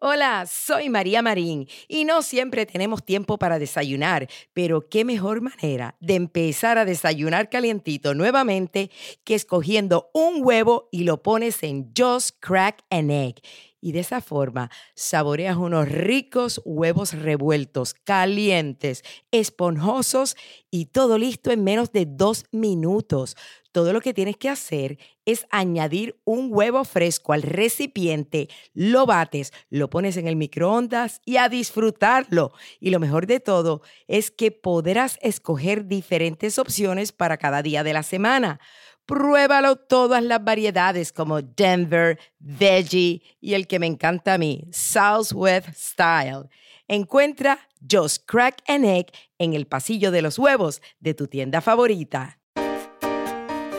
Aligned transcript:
Hola, 0.00 0.44
soy 0.46 0.90
María 0.90 1.22
Marín 1.22 1.68
y 1.86 2.04
no 2.04 2.22
siempre 2.22 2.66
tenemos 2.66 3.04
tiempo 3.04 3.38
para 3.38 3.60
desayunar, 3.60 4.28
pero 4.52 4.88
qué 4.88 5.04
mejor 5.04 5.40
manera 5.40 5.94
de 6.00 6.16
empezar 6.16 6.78
a 6.78 6.84
desayunar 6.84 7.48
calientito 7.48 8.12
nuevamente 8.12 8.90
que 9.22 9.36
escogiendo 9.36 10.10
un 10.12 10.44
huevo 10.44 10.88
y 10.90 11.04
lo 11.04 11.22
pones 11.22 11.62
en 11.62 11.92
Just 11.96 12.36
Crack 12.40 12.82
an 12.90 13.10
Egg. 13.10 13.36
Y 13.80 13.92
de 13.92 14.00
esa 14.00 14.20
forma 14.20 14.68
saboreas 14.96 15.56
unos 15.56 15.88
ricos 15.88 16.60
huevos 16.64 17.12
revueltos, 17.12 17.94
calientes, 17.94 19.04
esponjosos 19.30 20.36
y 20.72 20.86
todo 20.86 21.18
listo 21.18 21.52
en 21.52 21.62
menos 21.62 21.92
de 21.92 22.06
dos 22.06 22.46
minutos 22.50 23.36
todo 23.74 23.92
lo 23.92 24.00
que 24.00 24.14
tienes 24.14 24.36
que 24.36 24.48
hacer 24.48 24.98
es 25.24 25.48
añadir 25.50 26.20
un 26.22 26.46
huevo 26.48 26.84
fresco 26.84 27.32
al 27.32 27.42
recipiente, 27.42 28.48
lo 28.72 29.04
bates, 29.04 29.52
lo 29.68 29.90
pones 29.90 30.16
en 30.16 30.28
el 30.28 30.36
microondas 30.36 31.20
y 31.24 31.38
a 31.38 31.48
disfrutarlo. 31.48 32.52
Y 32.78 32.90
lo 32.90 33.00
mejor 33.00 33.26
de 33.26 33.40
todo 33.40 33.82
es 34.06 34.30
que 34.30 34.52
podrás 34.52 35.18
escoger 35.22 35.86
diferentes 35.86 36.60
opciones 36.60 37.10
para 37.10 37.36
cada 37.36 37.62
día 37.62 37.82
de 37.82 37.92
la 37.92 38.04
semana. 38.04 38.60
Pruébalo 39.06 39.74
todas 39.74 40.22
las 40.22 40.44
variedades 40.44 41.12
como 41.12 41.42
Denver, 41.42 42.20
Veggie 42.38 43.22
y 43.40 43.54
el 43.54 43.66
que 43.66 43.80
me 43.80 43.88
encanta 43.88 44.34
a 44.34 44.38
mí, 44.38 44.68
Southwest 44.70 45.70
Style. 45.74 46.48
Encuentra 46.86 47.58
Just 47.90 48.24
Crack 48.24 48.62
an 48.68 48.84
Egg 48.84 49.10
en 49.38 49.54
el 49.54 49.66
pasillo 49.66 50.12
de 50.12 50.22
los 50.22 50.38
huevos 50.38 50.80
de 51.00 51.14
tu 51.14 51.26
tienda 51.26 51.60
favorita. 51.60 52.38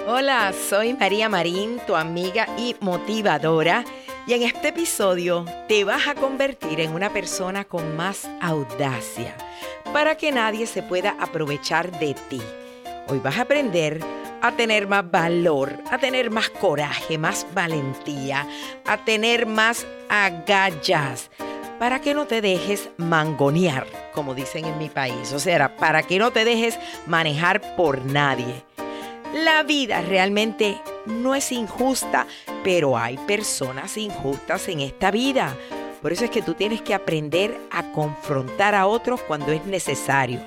Hola, 0.08 0.54
soy 0.54 0.94
María 0.94 1.30
Marín, 1.30 1.80
tu 1.88 1.96
amiga 1.96 2.48
y 2.60 2.76
motivadora, 2.80 3.84
y 4.28 4.34
en 4.34 4.44
este 4.44 4.68
episodio 4.68 5.46
te 5.68 5.84
vas 5.84 6.08
a 6.08 6.14
convertir 6.14 6.80
en 6.80 6.94
una 6.94 7.12
persona 7.12 7.64
con 7.64 7.98
más 7.98 8.30
audacia 8.40 9.36
para 9.92 10.16
que 10.16 10.32
nadie 10.32 10.68
se 10.68 10.84
pueda 10.84 11.16
aprovechar 11.20 11.90
de 11.98 12.14
ti. 12.30 12.40
Hoy 13.08 13.18
vas 13.18 13.40
a 13.40 13.42
aprender 13.42 14.00
a 14.44 14.52
tener 14.52 14.88
más 14.88 15.10
valor, 15.10 15.76
a 15.90 15.98
tener 15.98 16.30
más 16.30 16.52
coraje, 16.52 17.18
más 17.18 17.48
valentía, 17.56 18.48
a 18.86 18.98
tener 18.98 19.48
más 19.48 19.88
agallas, 20.08 21.32
para 21.80 22.00
que 22.00 22.14
no 22.14 22.28
te 22.28 22.42
dejes 22.42 22.90
mangonear, 22.98 23.88
como 24.14 24.36
dicen 24.36 24.66
en 24.66 24.78
mi 24.78 24.90
país, 24.90 25.34
o 25.34 25.40
sea, 25.40 25.76
para 25.78 26.04
que 26.04 26.20
no 26.20 26.30
te 26.30 26.46
dejes 26.46 26.78
manejar 27.08 27.76
por 27.76 28.06
nadie. 28.06 28.64
La 29.34 29.64
vida 29.64 30.02
realmente 30.02 30.82
no 31.06 31.36
es 31.36 31.52
injusta, 31.52 32.28
pero 32.64 32.98
hay 32.98 33.18
personas 33.18 33.98
injustas 33.98 34.68
en 34.70 34.82
esta 34.82 35.12
vida. 35.12 35.56
Por 36.02 36.14
eso 36.14 36.26
es 36.26 36.32
que 36.32 36.42
tú 36.42 36.54
tienes 36.54 36.82
que 36.82 36.94
aprender 36.94 37.58
a 37.72 37.92
confrontar 37.92 38.76
a 38.76 38.88
otros 38.88 39.22
cuando 39.22 39.52
es 39.52 39.66
necesario. 39.66 40.40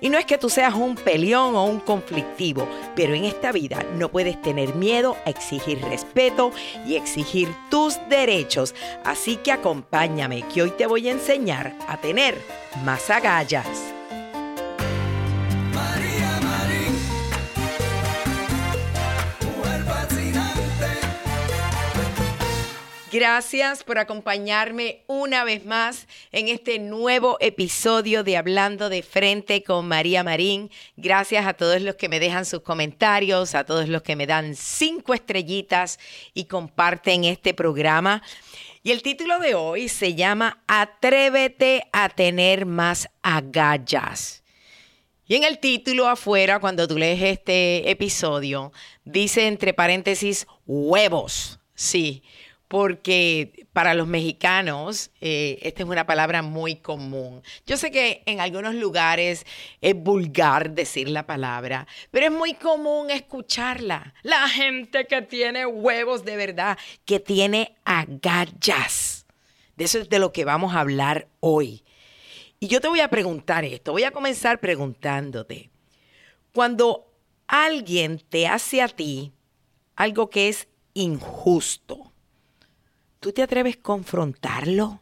Y 0.00 0.10
no 0.10 0.18
es 0.18 0.26
que 0.26 0.38
tú 0.38 0.48
seas 0.48 0.74
un 0.74 0.94
peleón 0.94 1.56
o 1.56 1.64
un 1.64 1.80
conflictivo, 1.80 2.68
pero 2.94 3.14
en 3.14 3.24
esta 3.24 3.50
vida 3.50 3.84
no 3.96 4.10
puedes 4.10 4.40
tener 4.42 4.74
miedo 4.74 5.16
a 5.26 5.30
exigir 5.30 5.80
respeto 5.82 6.52
y 6.86 6.94
exigir 6.94 7.48
tus 7.70 7.98
derechos. 8.08 8.74
Así 9.04 9.36
que 9.36 9.50
acompáñame, 9.50 10.42
que 10.54 10.62
hoy 10.62 10.70
te 10.70 10.86
voy 10.86 11.08
a 11.08 11.12
enseñar 11.12 11.74
a 11.88 11.96
tener 11.96 12.38
más 12.84 13.10
agallas. 13.10 13.97
Gracias 23.18 23.82
por 23.82 23.98
acompañarme 23.98 25.02
una 25.08 25.42
vez 25.42 25.64
más 25.64 26.06
en 26.30 26.46
este 26.46 26.78
nuevo 26.78 27.36
episodio 27.40 28.22
de 28.22 28.36
Hablando 28.36 28.88
de 28.88 29.02
Frente 29.02 29.64
con 29.64 29.88
María 29.88 30.22
Marín. 30.22 30.70
Gracias 30.96 31.44
a 31.44 31.54
todos 31.54 31.82
los 31.82 31.96
que 31.96 32.08
me 32.08 32.20
dejan 32.20 32.44
sus 32.44 32.60
comentarios, 32.60 33.56
a 33.56 33.64
todos 33.64 33.88
los 33.88 34.02
que 34.02 34.14
me 34.14 34.28
dan 34.28 34.54
cinco 34.54 35.14
estrellitas 35.14 35.98
y 36.32 36.44
comparten 36.44 37.24
este 37.24 37.54
programa. 37.54 38.22
Y 38.84 38.92
el 38.92 39.02
título 39.02 39.40
de 39.40 39.56
hoy 39.56 39.88
se 39.88 40.14
llama 40.14 40.62
Atrévete 40.68 41.88
a 41.92 42.10
tener 42.10 42.66
más 42.66 43.08
agallas. 43.22 44.44
Y 45.26 45.34
en 45.34 45.42
el 45.42 45.58
título 45.58 46.06
afuera, 46.06 46.60
cuando 46.60 46.86
tú 46.86 46.96
lees 46.96 47.20
este 47.20 47.90
episodio, 47.90 48.72
dice 49.04 49.48
entre 49.48 49.74
paréntesis 49.74 50.46
huevos. 50.66 51.58
Sí, 51.74 52.22
porque 52.68 53.66
para 53.72 53.94
los 53.94 54.06
mexicanos 54.06 55.10
eh, 55.20 55.58
esta 55.62 55.82
es 55.82 55.88
una 55.88 56.06
palabra 56.06 56.42
muy 56.42 56.76
común. 56.76 57.42
Yo 57.66 57.76
sé 57.78 57.90
que 57.90 58.22
en 58.26 58.40
algunos 58.40 58.74
lugares 58.74 59.46
es 59.80 59.94
vulgar 59.94 60.70
decir 60.72 61.08
la 61.08 61.26
palabra, 61.26 61.86
pero 62.10 62.26
es 62.26 62.32
muy 62.32 62.54
común 62.54 63.10
escucharla. 63.10 64.14
La 64.22 64.48
gente 64.48 65.06
que 65.06 65.22
tiene 65.22 65.64
huevos 65.64 66.24
de 66.24 66.36
verdad, 66.36 66.78
que 67.06 67.18
tiene 67.20 67.76
agallas. 67.84 69.26
De 69.76 69.84
eso 69.84 69.98
es 69.98 70.08
de 70.08 70.18
lo 70.18 70.32
que 70.32 70.44
vamos 70.44 70.74
a 70.74 70.80
hablar 70.80 71.28
hoy. 71.40 71.84
Y 72.60 72.66
yo 72.66 72.80
te 72.80 72.88
voy 72.88 73.00
a 73.00 73.08
preguntar 73.08 73.64
esto, 73.64 73.92
voy 73.92 74.04
a 74.04 74.10
comenzar 74.10 74.58
preguntándote, 74.58 75.70
cuando 76.52 77.06
alguien 77.46 78.20
te 78.28 78.48
hace 78.48 78.82
a 78.82 78.88
ti 78.88 79.32
algo 79.94 80.28
que 80.28 80.48
es 80.48 80.66
injusto, 80.94 82.07
¿Tú 83.20 83.32
te 83.32 83.42
atreves 83.42 83.76
a 83.76 83.82
confrontarlo? 83.82 85.00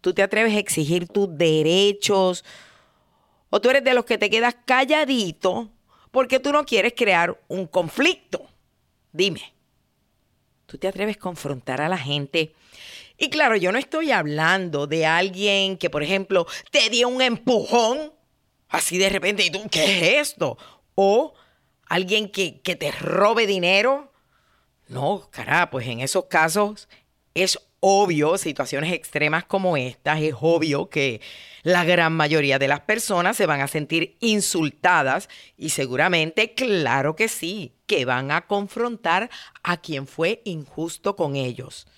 ¿Tú 0.00 0.12
te 0.12 0.22
atreves 0.22 0.54
a 0.54 0.58
exigir 0.58 1.08
tus 1.08 1.36
derechos? 1.36 2.44
¿O 3.50 3.60
tú 3.60 3.70
eres 3.70 3.84
de 3.84 3.94
los 3.94 4.04
que 4.04 4.18
te 4.18 4.28
quedas 4.28 4.56
calladito 4.64 5.70
porque 6.10 6.40
tú 6.40 6.52
no 6.52 6.64
quieres 6.64 6.92
crear 6.96 7.40
un 7.48 7.66
conflicto? 7.66 8.46
Dime, 9.12 9.54
¿tú 10.66 10.76
te 10.76 10.88
atreves 10.88 11.16
a 11.16 11.20
confrontar 11.20 11.80
a 11.80 11.88
la 11.88 11.98
gente? 11.98 12.54
Y 13.16 13.30
claro, 13.30 13.56
yo 13.56 13.72
no 13.72 13.78
estoy 13.78 14.10
hablando 14.10 14.86
de 14.86 15.06
alguien 15.06 15.78
que, 15.78 15.90
por 15.90 16.02
ejemplo, 16.02 16.46
te 16.70 16.90
dio 16.90 17.08
un 17.08 17.22
empujón 17.22 18.12
así 18.68 18.98
de 18.98 19.08
repente 19.08 19.44
y 19.44 19.50
tú, 19.50 19.60
¿qué 19.70 19.84
es 19.84 20.28
esto? 20.28 20.58
O 20.94 21.34
alguien 21.86 22.28
que, 22.30 22.60
que 22.62 22.74
te 22.74 22.90
robe 22.90 23.46
dinero. 23.46 24.12
No, 24.88 25.28
cara, 25.30 25.70
pues 25.70 25.86
en 25.86 26.00
esos 26.00 26.24
casos 26.24 26.88
es 27.34 27.58
obvio, 27.80 28.38
situaciones 28.38 28.92
extremas 28.92 29.44
como 29.44 29.76
estas, 29.76 30.20
es 30.20 30.34
obvio 30.40 30.88
que 30.88 31.20
la 31.64 31.84
gran 31.84 32.12
mayoría 32.12 32.60
de 32.60 32.68
las 32.68 32.80
personas 32.80 33.36
se 33.36 33.46
van 33.46 33.60
a 33.60 33.66
sentir 33.66 34.16
insultadas 34.20 35.28
y 35.56 35.70
seguramente, 35.70 36.54
claro 36.54 37.16
que 37.16 37.26
sí, 37.26 37.72
que 37.86 38.04
van 38.04 38.30
a 38.30 38.46
confrontar 38.46 39.30
a 39.64 39.78
quien 39.78 40.06
fue 40.06 40.42
injusto 40.44 41.16
con 41.16 41.34
ellos. 41.34 41.88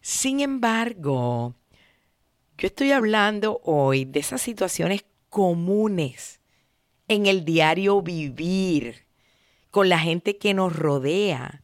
Sin 0.00 0.40
embargo, 0.40 1.54
yo 2.56 2.68
estoy 2.68 2.92
hablando 2.92 3.60
hoy 3.64 4.06
de 4.06 4.20
esas 4.20 4.40
situaciones 4.40 5.04
comunes 5.28 6.40
en 7.06 7.26
el 7.26 7.44
diario 7.44 8.00
vivir 8.00 9.06
con 9.70 9.90
la 9.90 9.98
gente 9.98 10.38
que 10.38 10.54
nos 10.54 10.74
rodea 10.74 11.62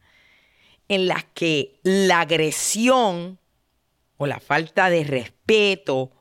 en 0.87 1.07
las 1.07 1.25
que 1.25 1.79
la 1.83 2.21
agresión 2.21 3.39
o 4.17 4.27
la 4.27 4.39
falta 4.39 4.89
de 4.89 5.03
respeto 5.03 6.11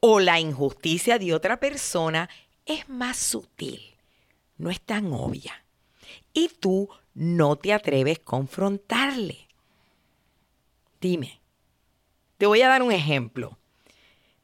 o 0.00 0.20
la 0.20 0.40
injusticia 0.40 1.18
de 1.18 1.34
otra 1.34 1.60
persona 1.60 2.28
es 2.66 2.88
más 2.88 3.16
sutil, 3.16 3.80
no 4.56 4.70
es 4.70 4.80
tan 4.80 5.12
obvia. 5.12 5.64
Y 6.32 6.48
tú 6.48 6.88
no 7.14 7.56
te 7.56 7.72
atreves 7.72 8.18
a 8.18 8.24
confrontarle. 8.24 9.48
Dime, 11.00 11.40
te 12.36 12.46
voy 12.46 12.62
a 12.62 12.68
dar 12.68 12.82
un 12.82 12.92
ejemplo. 12.92 13.58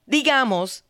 Digamos 0.06 0.84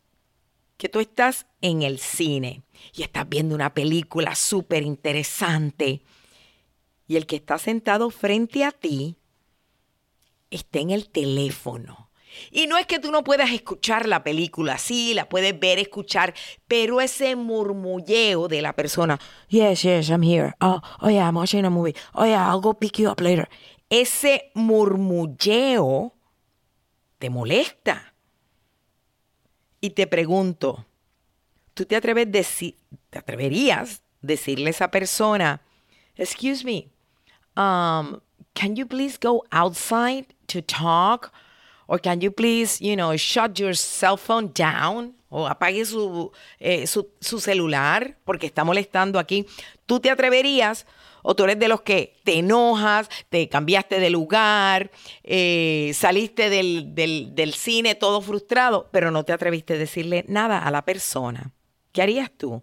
que 0.77 0.89
tú 0.89 0.99
estás 0.99 1.45
en 1.61 1.83
el 1.83 1.99
cine 1.99 2.63
y 2.93 3.03
estás 3.03 3.27
viendo 3.27 3.55
una 3.55 3.73
película 3.73 4.35
súper 4.35 4.83
interesante 4.83 6.01
y 7.07 7.15
el 7.17 7.25
que 7.25 7.35
está 7.35 7.57
sentado 7.57 8.09
frente 8.09 8.63
a 8.63 8.71
ti 8.71 9.17
está 10.49 10.79
en 10.79 10.91
el 10.91 11.09
teléfono. 11.09 12.09
Y 12.51 12.67
no 12.67 12.77
es 12.77 12.85
que 12.85 12.99
tú 12.99 13.11
no 13.11 13.23
puedas 13.23 13.51
escuchar 13.51 14.07
la 14.07 14.23
película, 14.23 14.77
sí, 14.77 15.13
la 15.13 15.29
puedes 15.29 15.57
ver, 15.57 15.79
escuchar, 15.79 16.33
pero 16.67 16.99
ese 16.99 17.35
murmulleo 17.35 18.47
de 18.47 18.61
la 18.61 18.73
persona, 18.73 19.19
yes, 19.47 19.83
yes, 19.83 20.09
I'm 20.09 20.23
here, 20.23 20.53
oh, 20.59 20.81
oh 21.01 21.09
yeah, 21.09 21.27
I'm 21.27 21.35
watching 21.35 21.65
a 21.65 21.69
movie, 21.69 21.95
oh 22.13 22.25
yeah, 22.25 22.49
I'll 22.49 22.61
go 22.61 22.73
pick 22.73 22.99
you 22.99 23.09
up 23.09 23.21
later. 23.21 23.47
Ese 23.89 24.51
murmulleo 24.53 26.13
te 27.19 27.29
molesta. 27.29 28.13
Y 29.79 29.91
te 29.91 30.07
pregunto, 30.07 30.85
¿tú 31.73 31.85
te 31.85 31.95
atreves 31.95 32.27
te 33.09 33.19
atreverías 33.19 34.01
decirle 34.21 34.67
a 34.67 34.69
esa 34.71 34.89
persona, 34.89 35.61
excuse 36.15 36.65
me, 36.65 36.89
um, 37.55 38.21
can 38.53 38.75
you 38.75 38.85
please 38.85 39.17
go 39.17 39.43
outside 39.51 40.27
to 40.47 40.61
talk? 40.61 41.31
Or 41.87 41.99
can 41.99 42.21
you 42.21 42.31
please, 42.31 42.81
you 42.81 42.95
know, 42.95 43.15
shut 43.15 43.59
your 43.59 43.75
cell 43.75 44.17
phone 44.17 44.51
down? 44.53 45.13
O 45.29 45.47
apague 45.47 45.85
su, 45.85 46.31
eh, 46.59 46.87
su, 46.87 47.39
celular 47.39 48.17
porque 48.25 48.47
está 48.47 48.63
molestando 48.63 49.19
aquí. 49.19 49.45
¿Tú 49.85 49.99
te 49.99 50.09
atreverías? 50.09 50.85
o 51.27 51.35
tú 51.35 51.43
eres 51.45 51.57
de 51.57 51.67
los 51.67 51.81
que 51.81 52.17
te 52.23 52.37
enojas, 52.37 53.09
te 53.29 53.49
cambiaste 53.49 53.99
de 53.99 54.11
lugar, 54.11 54.91
eh, 55.23 55.91
saliste 55.95 56.51
del, 56.51 56.93
del, 56.93 57.53
cine 57.55 57.95
todo 57.95 58.21
frustrado, 58.21 58.89
pero 58.91 59.09
no 59.09 59.23
te 59.23 59.33
atreviste 59.33 59.73
a 59.73 59.77
decirle 59.77 60.23
nada 60.27 60.59
a 60.59 60.69
la 60.69 60.85
persona. 60.85 61.51
¿Qué 61.91 62.03
harías 62.03 62.29
tú? 62.29 62.61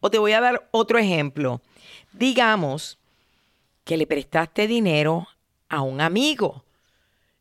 O 0.00 0.10
te 0.10 0.18
voy 0.18 0.32
a 0.32 0.42
dar 0.42 0.68
otro 0.72 0.98
ejemplo. 0.98 1.62
Digamos 2.12 2.98
que 3.84 3.96
le 3.96 4.06
prestaste 4.06 4.66
dinero 4.66 5.28
a 5.68 5.82
un 5.82 6.00
amigo. 6.00 6.64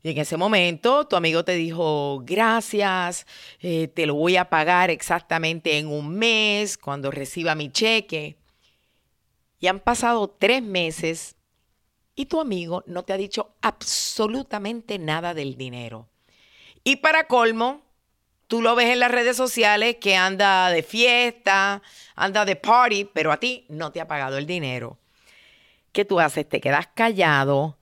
Y 0.04 0.12
en 0.12 0.18
ese 0.18 0.36
momento 0.36 1.08
tu 1.08 1.16
amigo 1.16 1.46
te 1.46 1.54
dijo, 1.54 2.22
gracias, 2.26 3.26
eh, 3.62 3.88
te 3.88 4.06
lo 4.06 4.16
voy 4.16 4.36
a 4.36 4.50
pagar 4.50 4.90
exactamente 4.90 5.78
en 5.78 5.88
un 5.88 6.10
mes 6.10 6.78
cuando 6.78 7.10
reciba 7.10 7.56
mi 7.56 7.72
cheque. 7.72 8.36
Y 9.60 9.68
han 9.68 9.80
pasado 9.80 10.28
tres 10.28 10.62
meses 10.62 11.38
y 12.16 12.26
tu 12.26 12.42
amigo 12.42 12.84
no 12.86 13.04
te 13.04 13.14
ha 13.14 13.18
dicho 13.18 13.56
absolutamente 13.62 15.00
nada 15.00 15.34
del 15.34 15.56
dinero. 15.56 16.10
Y 16.84 16.98
para 16.98 17.28
colmo, 17.28 17.82
tú 18.48 18.62
lo 18.62 18.76
ves 18.76 18.90
en 18.90 19.00
las 19.00 19.12
redes 19.12 19.38
sociales 19.38 19.98
que 20.02 20.18
anda 20.18 20.70
de 20.70 20.84
fiesta, 20.84 21.82
anda 22.16 22.44
de 22.44 22.58
party, 22.58 23.06
pero 23.06 23.32
a 23.32 23.38
ti 23.38 23.66
no 23.70 23.94
te 23.94 24.02
ha 24.02 24.08
pagado 24.08 24.38
el 24.38 24.46
dinero. 24.46 24.98
¿Qué 25.94 26.04
tú 26.04 26.20
haces? 26.20 26.48
Te 26.50 26.60
quedas 26.60 26.88
callado, 26.94 27.78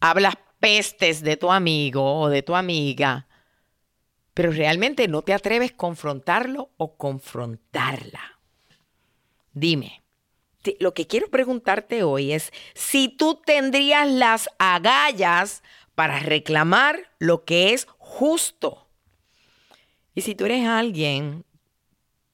hablas 0.00 0.34
pestes 0.60 1.22
de 1.22 1.36
tu 1.36 1.50
amigo 1.50 2.20
o 2.20 2.28
de 2.28 2.42
tu 2.42 2.54
amiga, 2.54 3.26
pero 4.34 4.50
realmente 4.50 5.08
no 5.08 5.22
te 5.22 5.32
atreves 5.32 5.70
a 5.72 5.76
confrontarlo 5.76 6.70
o 6.76 6.96
confrontarla. 6.96 8.38
Dime, 9.52 10.02
lo 10.80 10.92
que 10.92 11.06
quiero 11.06 11.28
preguntarte 11.28 12.02
hoy 12.02 12.32
es 12.32 12.52
si 12.74 13.08
tú 13.08 13.40
tendrías 13.46 14.06
las 14.10 14.50
agallas 14.58 15.62
para 15.94 16.18
reclamar 16.18 17.10
lo 17.18 17.44
que 17.44 17.72
es 17.72 17.86
justo. 17.98 18.88
Y 20.14 20.22
si 20.22 20.34
tú 20.34 20.44
eres 20.44 20.66
alguien 20.66 21.44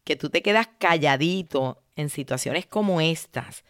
que 0.05 0.17
tú 0.17 0.31
te 0.31 0.43
quedas 0.43 0.69
calladito 0.79 1.83
en 1.95 2.09
situaciones 2.09 2.67
como 2.67 3.01
estas, 3.01 3.65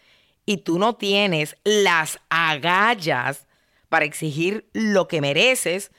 y 0.45 0.57
tú 0.57 0.79
no 0.79 0.95
tienes 0.95 1.57
las 1.63 2.19
agallas 2.29 3.47
para 3.89 4.05
exigir 4.05 4.69
lo 4.73 5.07
que 5.07 5.21
mereces 5.21 5.91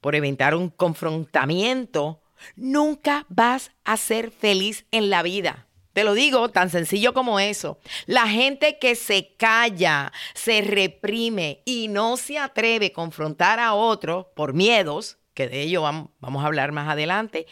por 0.00 0.14
evitar 0.14 0.54
un 0.54 0.70
confrontamiento, 0.70 2.22
nunca 2.56 3.26
vas 3.28 3.72
a 3.84 3.96
ser 3.96 4.30
feliz 4.30 4.86
en 4.90 5.10
la 5.10 5.22
vida. 5.22 5.66
Te 5.92 6.04
lo 6.04 6.14
digo 6.14 6.48
tan 6.50 6.70
sencillo 6.70 7.12
como 7.12 7.40
eso. 7.40 7.80
La 8.06 8.28
gente 8.28 8.78
que 8.78 8.94
se 8.94 9.34
calla, 9.36 10.12
se 10.34 10.60
reprime 10.60 11.62
y 11.64 11.88
no 11.88 12.16
se 12.16 12.38
atreve 12.38 12.86
a 12.86 12.92
confrontar 12.92 13.58
a 13.58 13.74
otro 13.74 14.30
por 14.36 14.52
miedos, 14.52 15.18
que 15.34 15.48
de 15.48 15.62
ello 15.62 15.82
vamos 15.82 16.44
a 16.44 16.46
hablar 16.46 16.70
más 16.70 16.88
adelante, 16.88 17.46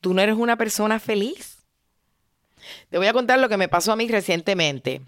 tú 0.00 0.12
no 0.12 0.20
eres 0.20 0.36
una 0.36 0.56
persona 0.56 1.00
feliz. 1.00 1.53
Te 2.90 2.98
voy 2.98 3.06
a 3.06 3.12
contar 3.12 3.38
lo 3.38 3.48
que 3.48 3.56
me 3.56 3.68
pasó 3.68 3.92
a 3.92 3.96
mí 3.96 4.08
recientemente. 4.08 5.02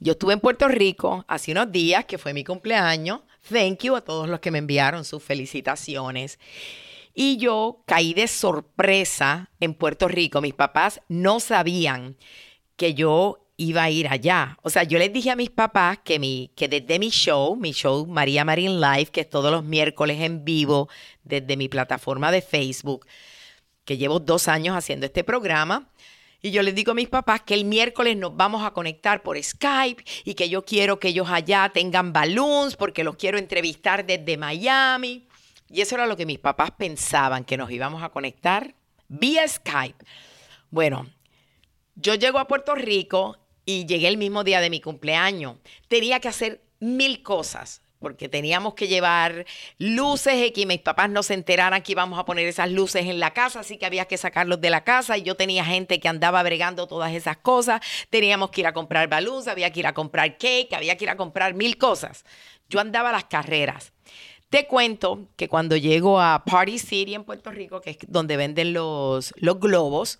Yo 0.00 0.12
estuve 0.12 0.34
en 0.34 0.40
Puerto 0.40 0.68
Rico 0.68 1.24
hace 1.28 1.52
unos 1.52 1.72
días, 1.72 2.04
que 2.04 2.18
fue 2.18 2.34
mi 2.34 2.44
cumpleaños. 2.44 3.20
Thank 3.48 3.84
you 3.84 3.96
a 3.96 4.00
todos 4.00 4.28
los 4.28 4.40
que 4.40 4.50
me 4.50 4.58
enviaron 4.58 5.04
sus 5.04 5.22
felicitaciones. 5.22 6.38
Y 7.14 7.36
yo 7.36 7.82
caí 7.86 8.12
de 8.12 8.26
sorpresa 8.26 9.50
en 9.60 9.74
Puerto 9.74 10.08
Rico. 10.08 10.40
Mis 10.40 10.54
papás 10.54 11.00
no 11.08 11.40
sabían 11.40 12.16
que 12.76 12.94
yo 12.94 13.44
iba 13.56 13.84
a 13.84 13.90
ir 13.90 14.08
allá. 14.08 14.58
O 14.62 14.70
sea, 14.70 14.82
yo 14.82 14.98
les 14.98 15.12
dije 15.12 15.30
a 15.30 15.36
mis 15.36 15.50
papás 15.50 15.98
que, 16.04 16.18
mi, 16.18 16.50
que 16.56 16.68
desde 16.68 16.98
mi 16.98 17.10
show, 17.10 17.56
mi 17.56 17.72
show 17.72 18.06
María 18.06 18.44
Marín 18.44 18.80
Live, 18.80 19.06
que 19.06 19.20
es 19.22 19.30
todos 19.30 19.52
los 19.52 19.64
miércoles 19.64 20.20
en 20.20 20.44
vivo 20.44 20.88
desde 21.22 21.56
mi 21.56 21.68
plataforma 21.68 22.32
de 22.32 22.42
Facebook, 22.42 23.06
que 23.84 23.96
llevo 23.96 24.18
dos 24.18 24.48
años 24.48 24.76
haciendo 24.76 25.06
este 25.06 25.24
programa, 25.24 25.88
y 26.44 26.50
yo 26.50 26.62
les 26.62 26.74
digo 26.74 26.92
a 26.92 26.94
mis 26.94 27.08
papás 27.08 27.40
que 27.40 27.54
el 27.54 27.64
miércoles 27.64 28.18
nos 28.18 28.36
vamos 28.36 28.66
a 28.66 28.72
conectar 28.72 29.22
por 29.22 29.42
Skype 29.42 30.04
y 30.24 30.34
que 30.34 30.50
yo 30.50 30.62
quiero 30.62 31.00
que 31.00 31.08
ellos 31.08 31.28
allá 31.30 31.70
tengan 31.72 32.12
balloons 32.12 32.76
porque 32.76 33.02
los 33.02 33.16
quiero 33.16 33.38
entrevistar 33.38 34.04
desde 34.04 34.36
Miami. 34.36 35.26
Y 35.70 35.80
eso 35.80 35.94
era 35.94 36.06
lo 36.06 36.18
que 36.18 36.26
mis 36.26 36.38
papás 36.38 36.72
pensaban, 36.72 37.46
que 37.46 37.56
nos 37.56 37.70
íbamos 37.70 38.02
a 38.02 38.10
conectar 38.10 38.74
vía 39.08 39.48
Skype. 39.48 40.04
Bueno, 40.68 41.08
yo 41.94 42.14
llego 42.14 42.38
a 42.38 42.46
Puerto 42.46 42.74
Rico 42.74 43.38
y 43.64 43.86
llegué 43.86 44.08
el 44.08 44.18
mismo 44.18 44.44
día 44.44 44.60
de 44.60 44.68
mi 44.68 44.82
cumpleaños. 44.82 45.56
Tenía 45.88 46.20
que 46.20 46.28
hacer 46.28 46.62
mil 46.78 47.22
cosas 47.22 47.80
porque 48.04 48.28
teníamos 48.28 48.74
que 48.74 48.86
llevar 48.86 49.46
luces 49.78 50.34
y 50.46 50.50
que 50.52 50.66
mis 50.66 50.80
papás 50.80 51.08
no 51.08 51.22
se 51.22 51.32
enteraran 51.32 51.80
que 51.80 51.92
íbamos 51.92 52.18
a 52.18 52.26
poner 52.26 52.46
esas 52.46 52.70
luces 52.70 53.06
en 53.06 53.18
la 53.18 53.32
casa, 53.32 53.60
así 53.60 53.78
que 53.78 53.86
había 53.86 54.04
que 54.04 54.18
sacarlos 54.18 54.60
de 54.60 54.68
la 54.68 54.84
casa 54.84 55.16
y 55.16 55.22
yo 55.22 55.36
tenía 55.36 55.64
gente 55.64 55.98
que 56.00 56.08
andaba 56.08 56.42
bregando 56.42 56.86
todas 56.86 57.14
esas 57.14 57.38
cosas, 57.38 57.80
teníamos 58.10 58.50
que 58.50 58.60
ir 58.60 58.66
a 58.66 58.74
comprar 58.74 59.08
baluz, 59.08 59.48
había 59.48 59.72
que 59.72 59.80
ir 59.80 59.86
a 59.86 59.94
comprar 59.94 60.36
cake, 60.36 60.74
había 60.74 60.98
que 60.98 61.04
ir 61.04 61.10
a 61.10 61.16
comprar 61.16 61.54
mil 61.54 61.78
cosas. 61.78 62.26
Yo 62.68 62.78
andaba 62.78 63.08
a 63.08 63.12
las 63.12 63.24
carreras. 63.24 63.94
Te 64.50 64.66
cuento 64.66 65.28
que 65.36 65.48
cuando 65.48 65.74
llego 65.76 66.20
a 66.20 66.44
Party 66.44 66.78
City 66.78 67.14
en 67.14 67.24
Puerto 67.24 67.50
Rico, 67.50 67.80
que 67.80 67.90
es 67.90 67.98
donde 68.06 68.36
venden 68.36 68.74
los, 68.74 69.32
los 69.36 69.58
globos, 69.58 70.18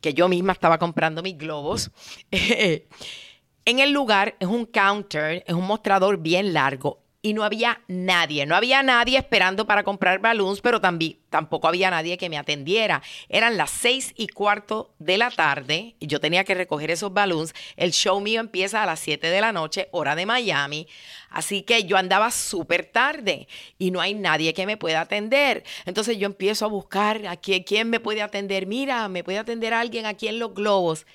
que 0.00 0.14
yo 0.14 0.28
misma 0.28 0.52
estaba 0.52 0.78
comprando 0.78 1.22
mis 1.22 1.38
globos, 1.38 1.92
en 2.32 3.78
el 3.78 3.92
lugar 3.92 4.34
es 4.40 4.48
un 4.48 4.66
counter, 4.66 5.44
es 5.46 5.54
un 5.54 5.64
mostrador 5.64 6.18
bien 6.18 6.52
largo 6.52 7.03
y 7.24 7.32
no 7.32 7.42
había 7.42 7.80
nadie, 7.88 8.44
no 8.44 8.54
había 8.54 8.82
nadie 8.82 9.16
esperando 9.16 9.66
para 9.66 9.82
comprar 9.82 10.18
balloons, 10.18 10.60
pero 10.60 10.82
también, 10.82 11.16
tampoco 11.30 11.66
había 11.66 11.90
nadie 11.90 12.18
que 12.18 12.28
me 12.28 12.36
atendiera. 12.36 13.02
Eran 13.30 13.56
las 13.56 13.70
seis 13.70 14.12
y 14.14 14.28
cuarto 14.28 14.92
de 14.98 15.16
la 15.16 15.30
tarde 15.30 15.96
y 15.98 16.06
yo 16.06 16.20
tenía 16.20 16.44
que 16.44 16.54
recoger 16.54 16.90
esos 16.90 17.14
balloons. 17.14 17.54
El 17.76 17.94
show 17.94 18.20
mío 18.20 18.42
empieza 18.42 18.82
a 18.82 18.86
las 18.86 19.00
siete 19.00 19.28
de 19.28 19.40
la 19.40 19.52
noche, 19.52 19.88
hora 19.90 20.14
de 20.16 20.26
Miami. 20.26 20.86
Así 21.30 21.62
que 21.62 21.84
yo 21.84 21.96
andaba 21.96 22.30
súper 22.30 22.84
tarde 22.84 23.48
y 23.78 23.90
no 23.90 24.02
hay 24.02 24.12
nadie 24.12 24.52
que 24.52 24.66
me 24.66 24.76
pueda 24.76 25.00
atender. 25.00 25.64
Entonces 25.86 26.18
yo 26.18 26.26
empiezo 26.26 26.66
a 26.66 26.68
buscar 26.68 27.26
a 27.26 27.38
quién 27.38 27.88
me 27.88 28.00
puede 28.00 28.20
atender. 28.20 28.66
Mira, 28.66 29.08
me 29.08 29.24
puede 29.24 29.38
atender 29.38 29.72
alguien 29.72 30.04
aquí 30.04 30.28
en 30.28 30.38
los 30.38 30.52
globos. 30.52 31.06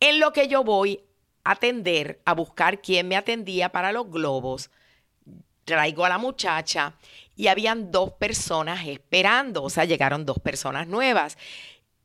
En 0.00 0.18
lo 0.18 0.32
que 0.32 0.48
yo 0.48 0.64
voy 0.64 1.04
a 1.44 1.52
atender, 1.52 2.20
a 2.24 2.34
buscar 2.34 2.82
quién 2.82 3.06
me 3.06 3.14
atendía 3.14 3.68
para 3.68 3.92
los 3.92 4.10
globos 4.10 4.68
traigo 5.72 6.04
a 6.04 6.10
la 6.10 6.18
muchacha 6.18 6.92
y 7.34 7.46
habían 7.46 7.90
dos 7.90 8.12
personas 8.12 8.86
esperando, 8.86 9.62
o 9.62 9.70
sea, 9.70 9.86
llegaron 9.86 10.26
dos 10.26 10.38
personas 10.38 10.86
nuevas. 10.86 11.38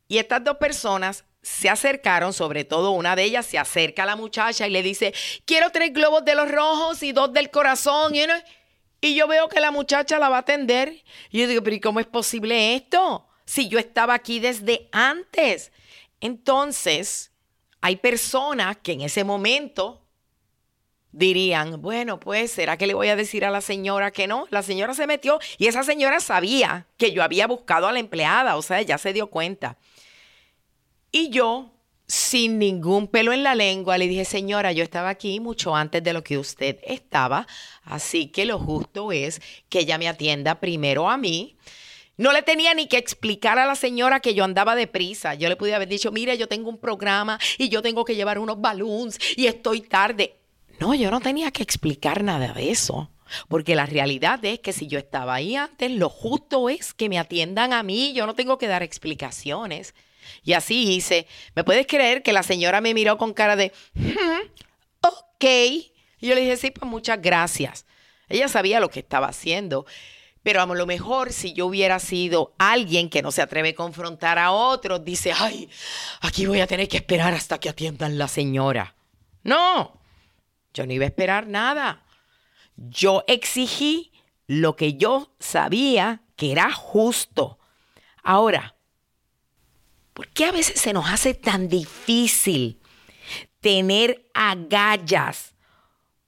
Y 0.08 0.16
estas 0.16 0.42
dos 0.42 0.56
personas 0.56 1.24
se 1.42 1.68
acercaron, 1.68 2.32
sobre 2.32 2.64
todo 2.64 2.92
una 2.92 3.14
de 3.14 3.24
ellas 3.24 3.44
se 3.44 3.58
acerca 3.58 4.04
a 4.04 4.06
la 4.06 4.16
muchacha 4.16 4.66
y 4.66 4.70
le 4.70 4.82
dice, 4.82 5.12
quiero 5.44 5.70
tres 5.70 5.92
globos 5.92 6.24
de 6.24 6.34
los 6.34 6.50
rojos 6.50 7.02
y 7.02 7.12
dos 7.12 7.30
del 7.34 7.50
corazón. 7.50 8.14
Y, 9.02 9.14
yo 9.14 9.28
veo 9.28 9.48
que 9.48 9.60
la 9.60 9.70
muchacha 9.70 10.18
la 10.18 10.30
va 10.30 10.36
a 10.36 10.40
atender. 10.40 11.04
Y 11.30 11.40
yo 11.40 11.46
digo, 11.46 11.62
pero 11.62 11.76
¿y 11.76 11.80
cómo 11.80 12.00
es 12.00 12.06
posible 12.06 12.74
esto? 12.74 13.26
Si 13.44 13.68
yo 13.68 13.78
estaba 13.78 14.14
aquí 14.14 14.40
desde 14.40 14.88
antes. 14.92 15.72
Entonces, 16.20 17.32
hay 17.82 17.96
personas 17.96 18.78
que 18.78 18.92
en 18.92 19.02
ese 19.02 19.24
momento 19.24 20.07
dirían, 21.12 21.80
bueno, 21.80 22.20
pues, 22.20 22.50
¿será 22.50 22.76
que 22.76 22.86
le 22.86 22.94
voy 22.94 23.08
a 23.08 23.16
decir 23.16 23.44
a 23.44 23.50
la 23.50 23.60
señora 23.60 24.10
que 24.10 24.26
no? 24.26 24.46
La 24.50 24.62
señora 24.62 24.94
se 24.94 25.06
metió 25.06 25.38
y 25.56 25.66
esa 25.66 25.82
señora 25.82 26.20
sabía 26.20 26.86
que 26.96 27.12
yo 27.12 27.22
había 27.22 27.46
buscado 27.46 27.86
a 27.86 27.92
la 27.92 27.98
empleada, 27.98 28.56
o 28.56 28.62
sea, 28.62 28.82
ya 28.82 28.98
se 28.98 29.12
dio 29.12 29.28
cuenta. 29.28 29.78
Y 31.10 31.30
yo, 31.30 31.72
sin 32.06 32.58
ningún 32.58 33.08
pelo 33.08 33.32
en 33.32 33.42
la 33.42 33.54
lengua, 33.54 33.98
le 33.98 34.08
dije, 34.08 34.24
señora, 34.24 34.72
yo 34.72 34.84
estaba 34.84 35.08
aquí 35.08 35.40
mucho 35.40 35.74
antes 35.74 36.02
de 36.02 36.12
lo 36.12 36.22
que 36.22 36.38
usted 36.38 36.78
estaba, 36.82 37.46
así 37.84 38.28
que 38.28 38.44
lo 38.44 38.58
justo 38.58 39.12
es 39.12 39.40
que 39.68 39.80
ella 39.80 39.98
me 39.98 40.08
atienda 40.08 40.60
primero 40.60 41.08
a 41.08 41.16
mí. 41.16 41.56
No 42.18 42.32
le 42.32 42.42
tenía 42.42 42.74
ni 42.74 42.88
que 42.88 42.98
explicar 42.98 43.60
a 43.60 43.66
la 43.66 43.76
señora 43.76 44.18
que 44.18 44.34
yo 44.34 44.42
andaba 44.42 44.74
deprisa. 44.74 45.34
Yo 45.34 45.48
le 45.48 45.54
pude 45.54 45.72
haber 45.74 45.88
dicho, 45.88 46.10
mire, 46.10 46.36
yo 46.36 46.48
tengo 46.48 46.68
un 46.68 46.78
programa 46.78 47.38
y 47.58 47.68
yo 47.68 47.80
tengo 47.80 48.04
que 48.04 48.16
llevar 48.16 48.40
unos 48.40 48.60
balloons 48.60 49.18
y 49.36 49.46
estoy 49.46 49.82
tarde. 49.82 50.34
No, 50.80 50.94
yo 50.94 51.10
no 51.10 51.20
tenía 51.20 51.50
que 51.50 51.62
explicar 51.62 52.22
nada 52.22 52.52
de 52.52 52.70
eso. 52.70 53.10
Porque 53.48 53.74
la 53.74 53.86
realidad 53.86 54.42
es 54.44 54.60
que 54.60 54.72
si 54.72 54.86
yo 54.86 54.98
estaba 54.98 55.34
ahí 55.34 55.54
antes, 55.56 55.90
lo 55.90 56.08
justo 56.08 56.68
es 56.68 56.94
que 56.94 57.08
me 57.08 57.18
atiendan 57.18 57.72
a 57.72 57.82
mí. 57.82 58.12
Yo 58.14 58.26
no 58.26 58.34
tengo 58.34 58.58
que 58.58 58.68
dar 58.68 58.82
explicaciones. 58.82 59.94
Y 60.42 60.54
así 60.54 60.94
hice. 60.94 61.26
¿Me 61.54 61.64
puedes 61.64 61.86
creer 61.86 62.22
que 62.22 62.32
la 62.32 62.42
señora 62.42 62.80
me 62.80 62.94
miró 62.94 63.18
con 63.18 63.34
cara 63.34 63.56
de, 63.56 63.72
hmm, 63.94 64.48
ok? 65.00 65.44
Y 65.44 65.92
yo 66.26 66.34
le 66.34 66.42
dije, 66.42 66.56
sí, 66.56 66.70
pues 66.70 66.90
muchas 66.90 67.20
gracias. 67.20 67.86
Ella 68.28 68.48
sabía 68.48 68.80
lo 68.80 68.90
que 68.90 69.00
estaba 69.00 69.28
haciendo. 69.28 69.86
Pero 70.42 70.62
a 70.62 70.66
lo 70.66 70.86
mejor 70.86 71.32
si 71.32 71.52
yo 71.52 71.66
hubiera 71.66 71.98
sido 71.98 72.54
alguien 72.58 73.10
que 73.10 73.22
no 73.22 73.32
se 73.32 73.42
atreve 73.42 73.70
a 73.70 73.74
confrontar 73.74 74.38
a 74.38 74.52
otros, 74.52 75.04
dice, 75.04 75.32
ay, 75.36 75.68
aquí 76.20 76.46
voy 76.46 76.60
a 76.60 76.66
tener 76.66 76.88
que 76.88 76.96
esperar 76.96 77.34
hasta 77.34 77.58
que 77.58 77.68
atiendan 77.68 78.16
la 78.18 78.28
señora. 78.28 78.94
No, 79.42 80.00
yo 80.78 80.86
no 80.86 80.92
iba 80.92 81.04
a 81.04 81.08
esperar 81.08 81.48
nada. 81.48 82.04
Yo 82.76 83.24
exigí 83.26 84.12
lo 84.46 84.76
que 84.76 84.94
yo 84.94 85.34
sabía 85.40 86.22
que 86.36 86.52
era 86.52 86.70
justo. 86.72 87.58
Ahora, 88.22 88.76
¿por 90.14 90.28
qué 90.28 90.44
a 90.44 90.52
veces 90.52 90.80
se 90.80 90.92
nos 90.92 91.10
hace 91.10 91.34
tan 91.34 91.68
difícil 91.68 92.80
tener 93.60 94.30
agallas? 94.34 95.54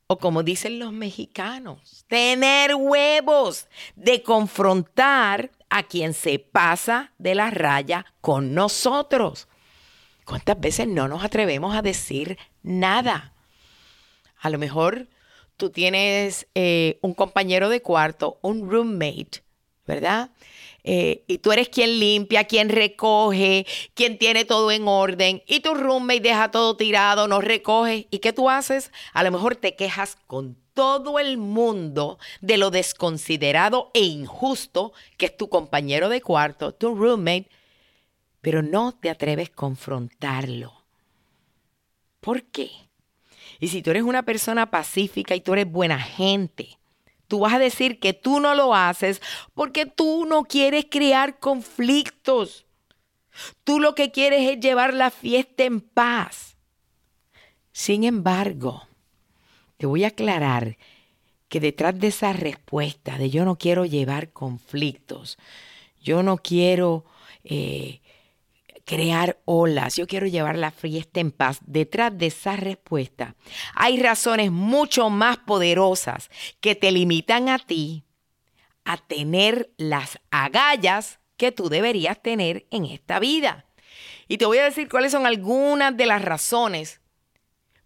O 0.08 0.18
como 0.18 0.42
dicen 0.42 0.80
los 0.80 0.92
mexicanos, 0.92 2.04
tener 2.08 2.74
huevos 2.74 3.68
de 3.94 4.24
confrontar 4.24 5.52
a 5.68 5.84
quien 5.84 6.12
se 6.12 6.40
pasa 6.40 7.12
de 7.18 7.36
la 7.36 7.50
raya 7.50 8.04
con 8.20 8.52
nosotros. 8.52 9.46
¿Cuántas 10.24 10.58
veces 10.58 10.88
no 10.88 11.06
nos 11.06 11.22
atrevemos 11.22 11.76
a 11.76 11.82
decir 11.82 12.36
nada? 12.64 13.29
A 14.40 14.50
lo 14.50 14.58
mejor 14.58 15.08
tú 15.56 15.70
tienes 15.70 16.46
eh, 16.54 16.98
un 17.02 17.14
compañero 17.14 17.68
de 17.68 17.82
cuarto, 17.82 18.38
un 18.42 18.70
roommate, 18.70 19.42
¿verdad? 19.86 20.30
Eh, 20.82 21.24
y 21.26 21.38
tú 21.38 21.52
eres 21.52 21.68
quien 21.68 22.00
limpia, 22.00 22.44
quien 22.44 22.70
recoge, 22.70 23.66
quien 23.94 24.18
tiene 24.18 24.46
todo 24.46 24.70
en 24.70 24.88
orden, 24.88 25.42
y 25.46 25.60
tu 25.60 25.74
roommate 25.74 26.20
deja 26.20 26.50
todo 26.50 26.76
tirado, 26.76 27.28
no 27.28 27.40
recoge. 27.42 28.06
¿Y 28.10 28.20
qué 28.20 28.32
tú 28.32 28.48
haces? 28.48 28.90
A 29.12 29.22
lo 29.22 29.30
mejor 29.30 29.56
te 29.56 29.76
quejas 29.76 30.16
con 30.26 30.56
todo 30.72 31.18
el 31.18 31.36
mundo 31.36 32.18
de 32.40 32.56
lo 32.56 32.70
desconsiderado 32.70 33.90
e 33.92 34.00
injusto 34.00 34.94
que 35.18 35.26
es 35.26 35.36
tu 35.36 35.50
compañero 35.50 36.08
de 36.08 36.22
cuarto, 36.22 36.72
tu 36.72 36.94
roommate, 36.94 37.50
pero 38.40 38.62
no 38.62 38.92
te 38.92 39.10
atreves 39.10 39.50
a 39.50 39.54
confrontarlo. 39.54 40.72
¿Por 42.20 42.44
qué? 42.44 42.70
Y 43.58 43.68
si 43.68 43.82
tú 43.82 43.90
eres 43.90 44.02
una 44.02 44.22
persona 44.22 44.70
pacífica 44.70 45.34
y 45.34 45.40
tú 45.40 45.52
eres 45.52 45.70
buena 45.70 45.98
gente, 45.98 46.78
tú 47.28 47.40
vas 47.40 47.54
a 47.54 47.58
decir 47.58 47.98
que 47.98 48.12
tú 48.12 48.40
no 48.40 48.54
lo 48.54 48.74
haces 48.74 49.20
porque 49.54 49.86
tú 49.86 50.26
no 50.26 50.44
quieres 50.44 50.86
crear 50.90 51.38
conflictos. 51.38 52.66
Tú 53.64 53.80
lo 53.80 53.94
que 53.94 54.10
quieres 54.10 54.48
es 54.50 54.60
llevar 54.60 54.94
la 54.94 55.10
fiesta 55.10 55.64
en 55.64 55.80
paz. 55.80 56.56
Sin 57.72 58.04
embargo, 58.04 58.82
te 59.76 59.86
voy 59.86 60.04
a 60.04 60.08
aclarar 60.08 60.76
que 61.48 61.60
detrás 61.60 61.98
de 61.98 62.08
esa 62.08 62.32
respuesta 62.32 63.18
de 63.18 63.30
yo 63.30 63.44
no 63.44 63.56
quiero 63.56 63.84
llevar 63.84 64.32
conflictos, 64.32 65.38
yo 66.00 66.22
no 66.22 66.36
quiero 66.38 67.04
eh, 67.44 68.00
crear 68.90 69.38
olas, 69.44 69.94
yo 69.94 70.08
quiero 70.08 70.26
llevar 70.26 70.58
la 70.58 70.72
fiesta 70.72 71.20
en 71.20 71.30
paz. 71.30 71.60
Detrás 71.64 72.18
de 72.18 72.26
esa 72.26 72.56
respuesta 72.56 73.36
hay 73.72 74.02
razones 74.02 74.50
mucho 74.50 75.10
más 75.10 75.38
poderosas 75.38 76.28
que 76.60 76.74
te 76.74 76.90
limitan 76.90 77.48
a 77.48 77.60
ti 77.60 78.02
a 78.84 78.96
tener 78.96 79.70
las 79.76 80.18
agallas 80.32 81.20
que 81.36 81.52
tú 81.52 81.68
deberías 81.68 82.20
tener 82.20 82.66
en 82.72 82.84
esta 82.84 83.20
vida. 83.20 83.64
Y 84.26 84.38
te 84.38 84.46
voy 84.46 84.58
a 84.58 84.64
decir 84.64 84.88
cuáles 84.88 85.12
son 85.12 85.24
algunas 85.24 85.96
de 85.96 86.06
las 86.06 86.22
razones 86.22 87.00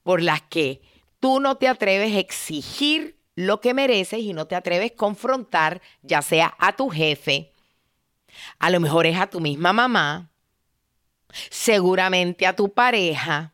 por 0.04 0.22
las 0.22 0.40
que 0.40 0.80
tú 1.20 1.38
no 1.38 1.58
te 1.58 1.68
atreves 1.68 2.14
a 2.14 2.18
exigir 2.18 3.20
lo 3.34 3.60
que 3.60 3.74
mereces 3.74 4.20
y 4.20 4.32
no 4.32 4.46
te 4.46 4.54
atreves 4.54 4.92
a 4.92 4.96
confrontar 4.96 5.82
ya 6.00 6.22
sea 6.22 6.54
a 6.58 6.74
tu 6.74 6.88
jefe, 6.88 7.52
a 8.58 8.70
lo 8.70 8.80
mejor 8.80 9.04
es 9.04 9.18
a 9.18 9.26
tu 9.26 9.40
misma 9.40 9.74
mamá, 9.74 10.30
seguramente 11.50 12.46
a 12.46 12.56
tu 12.56 12.72
pareja. 12.72 13.52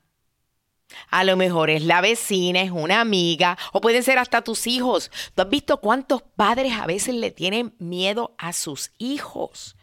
A 1.08 1.25
lo 1.25 1.37
mejor 1.37 1.70
es 1.70 1.84
la 1.84 2.00
vecina, 2.00 2.62
es 2.62 2.70
una 2.70 3.00
amiga, 3.00 3.56
o 3.72 3.80
pueden 3.80 4.02
ser 4.02 4.18
hasta 4.18 4.42
tus 4.42 4.66
hijos. 4.66 5.10
¿Tú 5.34 5.42
has 5.42 5.49
visto 5.49 5.80
cuántos 5.80 6.22
padres 6.22 6.72
a 6.75 6.87
veces 6.87 7.14
le 7.14 7.30
tienen 7.30 7.75
miedo 7.78 8.34
a 8.38 8.52
sus 8.52 8.90
hijos? 8.99 9.76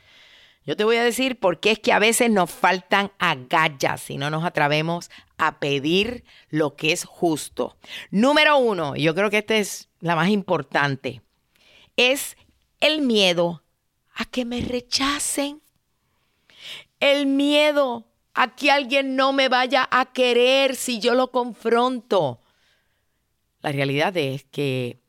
Yo 0.66 0.76
te 0.76 0.84
voy 0.84 0.98
a 0.98 1.04
decir 1.04 1.40
por 1.40 1.62
qué 1.62 1.72
es 1.72 1.80
que 1.80 1.94
a 1.94 2.00
veces 2.00 2.30
nos 2.30 2.52
faltan 2.52 3.14
agallas 3.20 4.10
y 4.10 4.18
no 4.18 4.30
nos 4.30 4.44
atrevemos 4.44 5.10
a 5.38 5.60
pedir 5.60 6.26
lo 6.50 6.76
que 6.76 6.92
es 6.92 7.06
justo. 7.06 7.78
Número 8.12 8.58
uno, 8.58 8.98
yo 8.98 9.16
creo 9.16 9.30
que 9.30 9.38
esta 9.38 9.56
es 9.56 9.88
la 10.02 10.18
más 10.18 10.28
importante, 10.28 11.22
es 11.96 12.36
el 12.82 13.02
miedo 13.02 13.64
a 14.14 14.26
que 14.26 14.44
me 14.44 14.60
rechacen 14.60 15.62
el 17.00 17.26
miedo 17.26 18.08
a 18.34 18.56
que 18.56 18.72
alguien 18.72 19.16
no 19.16 19.34
me 19.34 19.50
vaya 19.50 19.88
a 19.90 20.12
querer 20.14 20.76
si 20.76 21.00
yo 21.00 21.16
lo 21.16 21.32
confronto. 21.32 22.42
La 23.62 23.72
realidad 23.72 24.16
es 24.16 24.44
que 24.46 25.00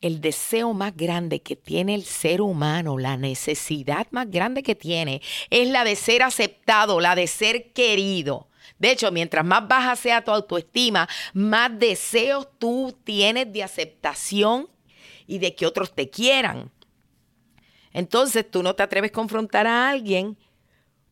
el 0.00 0.20
deseo 0.20 0.74
más 0.74 0.94
grande 0.94 1.40
que 1.40 1.56
tiene 1.56 1.94
el 1.94 2.04
ser 2.04 2.40
humano, 2.40 2.98
la 2.98 3.16
necesidad 3.16 4.06
más 4.10 4.30
grande 4.30 4.62
que 4.62 4.74
tiene, 4.74 5.22
es 5.50 5.68
la 5.68 5.84
de 5.84 5.96
ser 5.96 6.22
aceptado, 6.22 7.00
la 7.00 7.14
de 7.14 7.26
ser 7.26 7.72
querido. 7.72 8.48
De 8.78 8.90
hecho, 8.90 9.10
mientras 9.10 9.44
más 9.44 9.66
baja 9.66 9.96
sea 9.96 10.22
tu 10.22 10.30
autoestima, 10.30 11.08
más 11.32 11.78
deseos 11.78 12.48
tú 12.58 12.96
tienes 13.04 13.52
de 13.52 13.62
aceptación 13.62 14.68
y 15.26 15.38
de 15.38 15.54
que 15.54 15.66
otros 15.66 15.94
te 15.94 16.10
quieran. 16.10 16.70
Entonces 17.92 18.48
tú 18.50 18.62
no 18.62 18.74
te 18.74 18.82
atreves 18.82 19.10
a 19.10 19.14
confrontar 19.14 19.66
a 19.66 19.88
alguien 19.88 20.36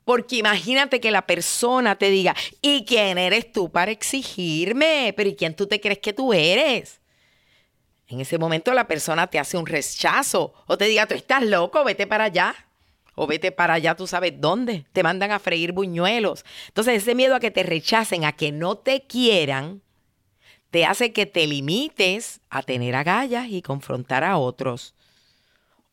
porque 0.04 0.36
imagínate 0.36 1.00
que 1.00 1.10
la 1.10 1.26
persona 1.26 1.96
te 1.96 2.10
diga, 2.10 2.34
¿y 2.60 2.84
quién 2.84 3.18
eres 3.18 3.52
tú 3.52 3.70
para 3.70 3.90
exigirme? 3.90 5.14
Pero 5.16 5.30
¿y 5.30 5.36
quién 5.36 5.54
tú 5.54 5.66
te 5.66 5.80
crees 5.80 5.98
que 5.98 6.12
tú 6.12 6.32
eres? 6.32 7.00
En 8.06 8.20
ese 8.20 8.38
momento 8.38 8.72
la 8.74 8.86
persona 8.86 9.26
te 9.26 9.38
hace 9.38 9.56
un 9.56 9.66
rechazo 9.66 10.52
o 10.66 10.76
te 10.76 10.84
diga, 10.84 11.06
tú 11.06 11.14
estás 11.14 11.42
loco, 11.42 11.82
vete 11.84 12.06
para 12.06 12.24
allá. 12.24 12.54
O 13.16 13.28
vete 13.28 13.52
para 13.52 13.74
allá, 13.74 13.94
tú 13.94 14.08
sabes 14.08 14.34
dónde. 14.40 14.86
Te 14.92 15.04
mandan 15.04 15.30
a 15.30 15.38
freír 15.38 15.72
buñuelos. 15.72 16.44
Entonces 16.68 17.02
ese 17.02 17.14
miedo 17.14 17.36
a 17.36 17.40
que 17.40 17.52
te 17.52 17.62
rechacen, 17.62 18.24
a 18.24 18.32
que 18.32 18.50
no 18.50 18.76
te 18.76 19.06
quieran, 19.06 19.82
te 20.70 20.84
hace 20.84 21.12
que 21.12 21.24
te 21.24 21.46
limites 21.46 22.40
a 22.50 22.62
tener 22.62 22.96
agallas 22.96 23.46
y 23.48 23.62
confrontar 23.62 24.24
a 24.24 24.36
otros. 24.36 24.94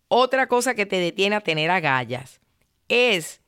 Otra 0.07 0.47
cosa 0.47 0.73
que 0.73 0.87
te 0.87 0.97
detiene 0.97 1.35
a 1.35 1.41
tener 1.41 1.69
agallas 1.69 2.41
es 2.89 3.40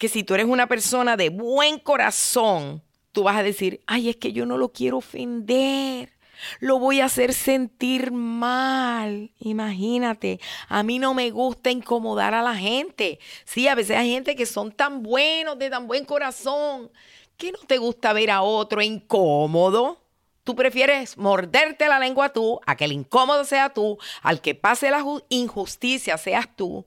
que 0.00 0.08
si 0.08 0.24
tú 0.24 0.32
eres 0.32 0.46
una 0.46 0.66
persona 0.66 1.18
de 1.18 1.28
buen 1.28 1.78
corazón, 1.78 2.82
tú 3.12 3.24
vas 3.24 3.36
a 3.36 3.42
decir, 3.42 3.82
ay, 3.86 4.08
es 4.08 4.16
que 4.16 4.32
yo 4.32 4.46
no 4.46 4.56
lo 4.56 4.72
quiero 4.72 4.96
ofender. 4.96 6.14
Lo 6.58 6.78
voy 6.78 7.02
a 7.02 7.04
hacer 7.04 7.34
sentir 7.34 8.10
mal. 8.10 9.30
Imagínate, 9.40 10.40
a 10.68 10.82
mí 10.82 10.98
no 10.98 11.12
me 11.12 11.30
gusta 11.30 11.70
incomodar 11.70 12.32
a 12.32 12.40
la 12.40 12.56
gente. 12.56 13.18
Sí, 13.44 13.68
a 13.68 13.74
veces 13.74 13.98
hay 13.98 14.10
gente 14.10 14.34
que 14.36 14.46
son 14.46 14.72
tan 14.72 15.02
buenos, 15.02 15.58
de 15.58 15.68
tan 15.68 15.86
buen 15.86 16.06
corazón, 16.06 16.90
que 17.36 17.52
no 17.52 17.58
te 17.58 17.76
gusta 17.76 18.14
ver 18.14 18.30
a 18.30 18.40
otro 18.40 18.80
incómodo. 18.80 20.00
Tú 20.44 20.56
prefieres 20.56 21.18
morderte 21.18 21.88
la 21.88 21.98
lengua 21.98 22.30
tú, 22.30 22.58
a 22.64 22.74
que 22.74 22.86
el 22.86 22.92
incómodo 22.92 23.44
sea 23.44 23.74
tú, 23.74 23.98
al 24.22 24.40
que 24.40 24.54
pase 24.54 24.90
la 24.90 25.04
injusticia 25.28 26.16
seas 26.16 26.48
tú 26.56 26.86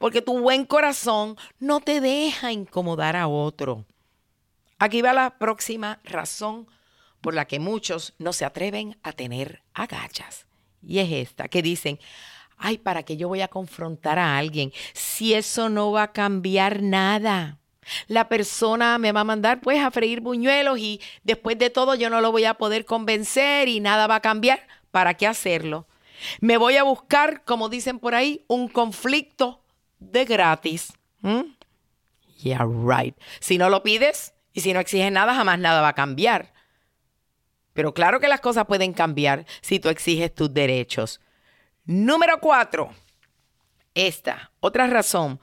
porque 0.00 0.22
tu 0.22 0.40
buen 0.40 0.64
corazón 0.64 1.36
no 1.58 1.80
te 1.80 2.00
deja 2.00 2.52
incomodar 2.52 3.16
a 3.16 3.28
otro. 3.28 3.84
Aquí 4.78 5.02
va 5.02 5.12
la 5.12 5.36
próxima 5.36 6.00
razón 6.04 6.66
por 7.20 7.34
la 7.34 7.44
que 7.44 7.60
muchos 7.60 8.14
no 8.16 8.32
se 8.32 8.46
atreven 8.46 8.96
a 9.02 9.12
tener 9.12 9.62
agallas. 9.74 10.46
Y 10.82 11.00
es 11.00 11.12
esta, 11.12 11.48
que 11.48 11.60
dicen, 11.60 12.00
ay, 12.56 12.78
¿para 12.78 13.02
qué 13.02 13.18
yo 13.18 13.28
voy 13.28 13.42
a 13.42 13.48
confrontar 13.48 14.18
a 14.18 14.38
alguien 14.38 14.72
si 14.94 15.34
eso 15.34 15.68
no 15.68 15.92
va 15.92 16.04
a 16.04 16.12
cambiar 16.12 16.80
nada? 16.80 17.58
La 18.08 18.30
persona 18.30 18.96
me 18.96 19.12
va 19.12 19.20
a 19.20 19.24
mandar 19.24 19.60
pues 19.60 19.80
a 19.84 19.90
freír 19.90 20.22
buñuelos 20.22 20.78
y 20.78 21.02
después 21.24 21.58
de 21.58 21.68
todo 21.68 21.94
yo 21.94 22.08
no 22.08 22.22
lo 22.22 22.32
voy 22.32 22.46
a 22.46 22.54
poder 22.54 22.86
convencer 22.86 23.68
y 23.68 23.80
nada 23.80 24.06
va 24.06 24.14
a 24.14 24.20
cambiar. 24.20 24.66
¿Para 24.90 25.12
qué 25.12 25.26
hacerlo? 25.26 25.86
Me 26.40 26.56
voy 26.56 26.78
a 26.78 26.84
buscar, 26.84 27.44
como 27.44 27.68
dicen 27.68 27.98
por 27.98 28.14
ahí, 28.14 28.46
un 28.48 28.66
conflicto 28.66 29.59
de 30.00 30.24
gratis. 30.24 30.92
Yeah, 32.42 32.66
right. 32.66 33.16
Si 33.38 33.58
no 33.58 33.68
lo 33.68 33.82
pides 33.82 34.34
y 34.52 34.62
si 34.62 34.72
no 34.72 34.80
exiges 34.80 35.12
nada, 35.12 35.34
jamás 35.34 35.58
nada 35.58 35.80
va 35.80 35.88
a 35.88 35.94
cambiar. 35.94 36.52
Pero 37.72 37.94
claro 37.94 38.18
que 38.20 38.28
las 38.28 38.40
cosas 38.40 38.66
pueden 38.66 38.92
cambiar 38.92 39.46
si 39.60 39.78
tú 39.78 39.88
exiges 39.88 40.34
tus 40.34 40.52
derechos. 40.52 41.20
Número 41.84 42.40
cuatro. 42.40 42.90
Esta, 43.94 44.52
otra 44.60 44.86
razón 44.86 45.40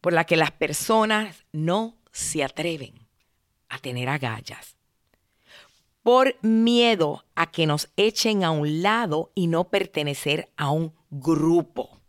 por 0.00 0.12
la 0.12 0.24
que 0.24 0.36
las 0.36 0.50
personas 0.50 1.44
no 1.52 1.96
se 2.12 2.42
atreven 2.42 3.06
a 3.68 3.78
tener 3.78 4.08
agallas. 4.08 4.76
Por 6.02 6.36
miedo 6.42 7.24
a 7.34 7.50
que 7.50 7.66
nos 7.66 7.90
echen 7.96 8.42
a 8.42 8.50
un 8.50 8.82
lado 8.82 9.32
y 9.34 9.46
no 9.46 9.68
pertenecer 9.68 10.50
a 10.56 10.70
un 10.70 10.94
grupo. 11.10 11.99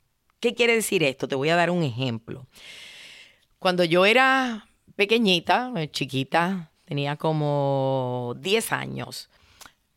¿Qué 0.41 0.55
quiere 0.55 0.73
decir 0.73 1.03
esto? 1.03 1.27
Te 1.27 1.35
voy 1.35 1.49
a 1.49 1.55
dar 1.55 1.69
un 1.69 1.83
ejemplo. 1.83 2.47
Cuando 3.59 3.83
yo 3.83 4.07
era 4.07 4.67
pequeñita, 4.95 5.71
eh, 5.77 5.91
chiquita, 5.91 6.71
tenía 6.83 7.15
como 7.15 8.33
10 8.39 8.71
años. 8.71 9.29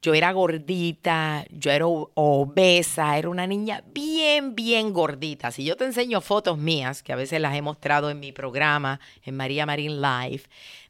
Yo 0.03 0.13
era 0.13 0.33
gordita, 0.33 1.47
yo 1.51 1.71
era 1.71 1.87
obesa, 1.87 3.17
era 3.17 3.31
una 3.31 3.47
niña 3.47 3.83
bien, 3.87 4.55
bien 4.55 4.93
gordita. 4.93 5.51
Si 5.51 5.65
yo 5.65 5.77
te 5.77 5.87
enseño 5.87 6.21
fotos 6.21 6.59
mías, 6.59 7.03
que 7.03 7.15
a 7.15 7.17
veces 7.17 7.41
las 7.41 7.57
he 7.57 7.63
mostrado 7.63 8.11
en 8.11 8.21
mi 8.21 8.31
programa, 8.31 9.01
en 9.23 9.39
María 9.39 9.65
Marín 9.65 10.03
Live, 10.03 10.43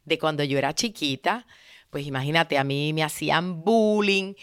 de 0.05 0.19
cuando 0.19 0.43
yo 0.43 0.59
era 0.59 0.75
chiquita, 0.75 1.47
pues 1.91 2.05
imagínate, 2.09 2.59
a 2.59 2.65
mí 2.65 2.93
me 2.93 3.05
hacían 3.05 3.63
bullying. 3.63 4.35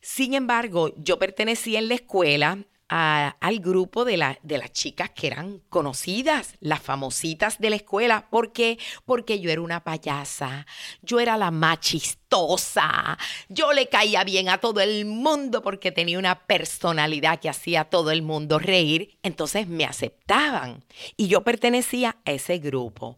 Sin 0.00 0.34
embargo, 0.34 0.94
yo 0.98 1.18
pertenecía 1.18 1.80
en 1.80 1.88
la 1.88 1.94
escuela 1.94 2.58
al 2.92 3.60
grupo 3.60 4.04
de, 4.04 4.36
de 4.42 4.58
las 4.58 4.72
chicas 4.72 5.10
que 5.10 5.28
eran 5.28 5.60
conocidas, 5.70 6.56
las 6.60 6.82
famositas 6.82 7.58
de 7.58 7.70
la 7.70 7.76
escuela. 7.76 8.28
¿Por 8.28 8.52
qué? 8.52 8.78
Porque 9.06 9.40
yo 9.40 9.50
era 9.50 9.62
una 9.62 9.82
payasa, 9.82 10.66
yo 11.00 11.18
era 11.18 11.38
la 11.38 11.50
más 11.50 11.80
chistosa, 11.80 13.18
yo 13.48 13.72
le 13.72 13.88
caía 13.88 14.24
bien 14.24 14.50
a 14.50 14.58
todo 14.58 14.80
el 14.80 15.06
mundo 15.06 15.62
porque 15.62 15.90
tenía 15.90 16.18
una 16.18 16.46
personalidad 16.46 17.40
que 17.40 17.48
hacía 17.48 17.82
a 17.82 17.90
todo 17.90 18.10
el 18.10 18.20
mundo 18.20 18.58
reír, 18.58 19.18
entonces 19.22 19.66
me 19.66 19.86
aceptaban 19.86 20.84
y 21.16 21.28
yo 21.28 21.44
pertenecía 21.44 22.18
a 22.26 22.32
ese 22.32 22.58
grupo. 22.58 23.16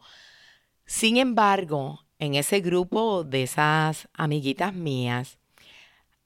Sin 0.87 1.17
embargo, 1.17 2.07
en 2.21 2.37
ese 2.37 2.61
grupo 2.61 3.25
de 3.25 3.43
esas 3.43 4.09
amiguitas 4.13 4.73
mías, 4.73 5.39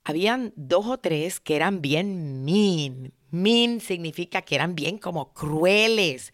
habían 0.04 0.52
dos 0.56 0.86
o 0.86 0.98
tres 0.98 1.40
que 1.40 1.56
eran 1.56 1.80
bien 1.80 2.44
mean, 2.44 3.12
Mean 3.30 3.80
significa 3.80 4.42
que 4.42 4.54
eran 4.54 4.74
bien 4.74 4.98
como 4.98 5.32
crueles. 5.32 6.32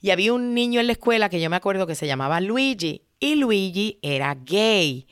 Y 0.00 0.10
había 0.10 0.32
un 0.32 0.54
niño 0.54 0.80
en 0.80 0.86
la 0.86 0.92
escuela 0.92 1.28
que 1.28 1.40
yo 1.40 1.50
me 1.50 1.56
acuerdo 1.56 1.86
que 1.86 1.94
se 1.94 2.06
llamaba 2.06 2.40
Luigi 2.40 3.02
y 3.20 3.34
Luigi 3.34 3.98
era 4.02 4.34
gay. 4.34 5.06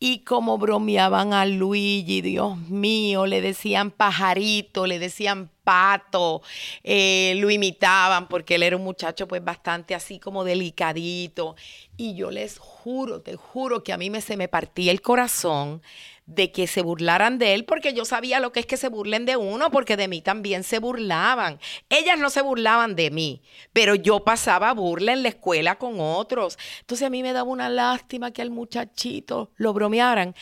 Y 0.00 0.20
como 0.20 0.58
bromeaban 0.58 1.32
a 1.32 1.44
Luigi, 1.44 2.20
Dios 2.20 2.56
mío, 2.68 3.26
le 3.26 3.40
decían 3.40 3.90
pajarito, 3.90 4.86
le 4.86 5.00
decían 5.00 5.50
pato, 5.64 6.40
eh, 6.84 7.34
lo 7.38 7.50
imitaban 7.50 8.28
porque 8.28 8.54
él 8.54 8.62
era 8.62 8.76
un 8.76 8.84
muchacho 8.84 9.26
pues 9.26 9.42
bastante 9.44 9.96
así 9.96 10.20
como 10.20 10.44
delicadito. 10.44 11.56
Y 11.96 12.14
yo 12.14 12.30
les 12.30 12.58
juro, 12.58 13.22
te 13.22 13.34
juro 13.34 13.82
que 13.82 13.92
a 13.92 13.98
mí 13.98 14.08
me, 14.08 14.20
se 14.20 14.36
me 14.36 14.46
partía 14.46 14.92
el 14.92 15.02
corazón 15.02 15.82
de 16.28 16.52
que 16.52 16.66
se 16.66 16.82
burlaran 16.82 17.38
de 17.38 17.54
él, 17.54 17.64
porque 17.64 17.94
yo 17.94 18.04
sabía 18.04 18.38
lo 18.38 18.52
que 18.52 18.60
es 18.60 18.66
que 18.66 18.76
se 18.76 18.88
burlen 18.88 19.24
de 19.24 19.36
uno, 19.36 19.70
porque 19.70 19.96
de 19.96 20.08
mí 20.08 20.20
también 20.20 20.62
se 20.62 20.78
burlaban. 20.78 21.58
Ellas 21.88 22.18
no 22.18 22.28
se 22.28 22.42
burlaban 22.42 22.94
de 22.94 23.10
mí, 23.10 23.42
pero 23.72 23.94
yo 23.94 24.20
pasaba 24.24 24.72
burla 24.74 25.14
en 25.14 25.22
la 25.22 25.30
escuela 25.30 25.76
con 25.76 26.00
otros. 26.00 26.58
Entonces 26.80 27.06
a 27.06 27.10
mí 27.10 27.22
me 27.22 27.32
daba 27.32 27.48
una 27.48 27.70
lástima 27.70 28.30
que 28.30 28.42
al 28.42 28.50
muchachito 28.50 29.52
lo 29.56 29.72
bromearan. 29.72 30.34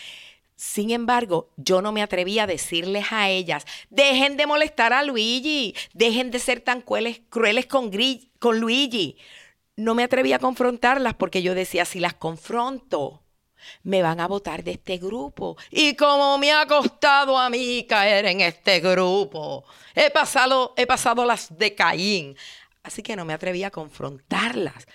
Sin 0.57 0.91
embargo, 0.91 1.51
yo 1.57 1.81
no 1.81 1.93
me 1.93 2.03
atrevía 2.03 2.45
a 2.45 2.47
decirles 2.49 3.07
a 3.13 3.29
ellas, 3.29 3.65
dejen 3.89 4.37
de 4.37 4.47
molestar 4.47 4.93
a 4.93 5.05
Luigi, 5.05 5.75
dejen 5.95 6.33
de 6.33 6.41
ser 6.41 6.61
tan 6.61 6.81
crueles, 6.81 7.21
crueles 7.29 7.67
con, 7.67 7.93
con 8.41 8.59
Luigi. 8.59 9.19
No 9.77 9.95
me 9.95 10.03
atrevía 10.03 10.37
a 10.37 10.41
confrontarlas 10.41 11.15
porque 11.15 11.43
yo 11.43 11.55
decía, 11.55 11.85
si 11.85 12.01
las 12.01 12.15
confronto, 12.15 13.23
me 13.83 14.03
van 14.03 14.21
a 14.21 14.29
votar 14.29 14.65
de 14.65 14.73
este 14.73 14.99
grupo. 14.99 15.57
Y 15.71 15.95
como 15.95 16.39
me 16.39 16.53
ha 16.53 16.67
costado 16.67 17.39
a 17.39 17.51
mí 17.51 17.87
caer 17.89 18.27
en 18.27 18.41
este 18.41 18.81
grupo, 18.81 19.65
he 19.95 20.11
pasado, 20.11 20.75
he 20.77 20.87
pasado 20.87 21.25
las 21.25 21.57
de 21.57 21.75
Caín. 21.75 22.37
Así 22.83 23.03
que 23.03 23.17
no 23.17 23.25
me 23.25 23.33
atreví 23.33 23.65
a 23.65 23.71
confrontarlas, 23.71 24.87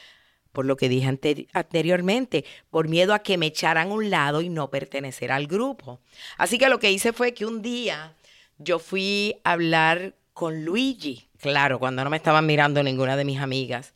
por 0.51 0.65
lo 0.65 0.77
que 0.77 0.89
dije 0.89 1.07
anteriormente, 1.53 2.45
por 2.69 2.87
miedo 2.87 3.13
a 3.13 3.19
que 3.19 3.37
me 3.37 3.47
echaran 3.47 3.89
a 3.89 3.93
un 3.93 4.09
lado 4.09 4.41
y 4.41 4.49
no 4.49 4.69
pertenecer 4.69 5.31
al 5.31 5.47
grupo. 5.47 5.99
Así 6.37 6.57
que 6.57 6.69
lo 6.69 6.79
que 6.79 6.91
hice 6.91 7.13
fue 7.13 7.33
que 7.33 7.45
un 7.45 7.61
día 7.61 8.15
yo 8.57 8.79
fui 8.79 9.35
a 9.43 9.53
hablar 9.53 10.15
con 10.33 10.63
Luigi, 10.63 11.27
claro, 11.39 11.79
cuando 11.79 12.03
no 12.03 12.09
me 12.09 12.17
estaban 12.17 12.45
mirando 12.45 12.81
ninguna 12.83 13.17
de 13.17 13.25
mis 13.25 13.39
amigas. 13.39 13.93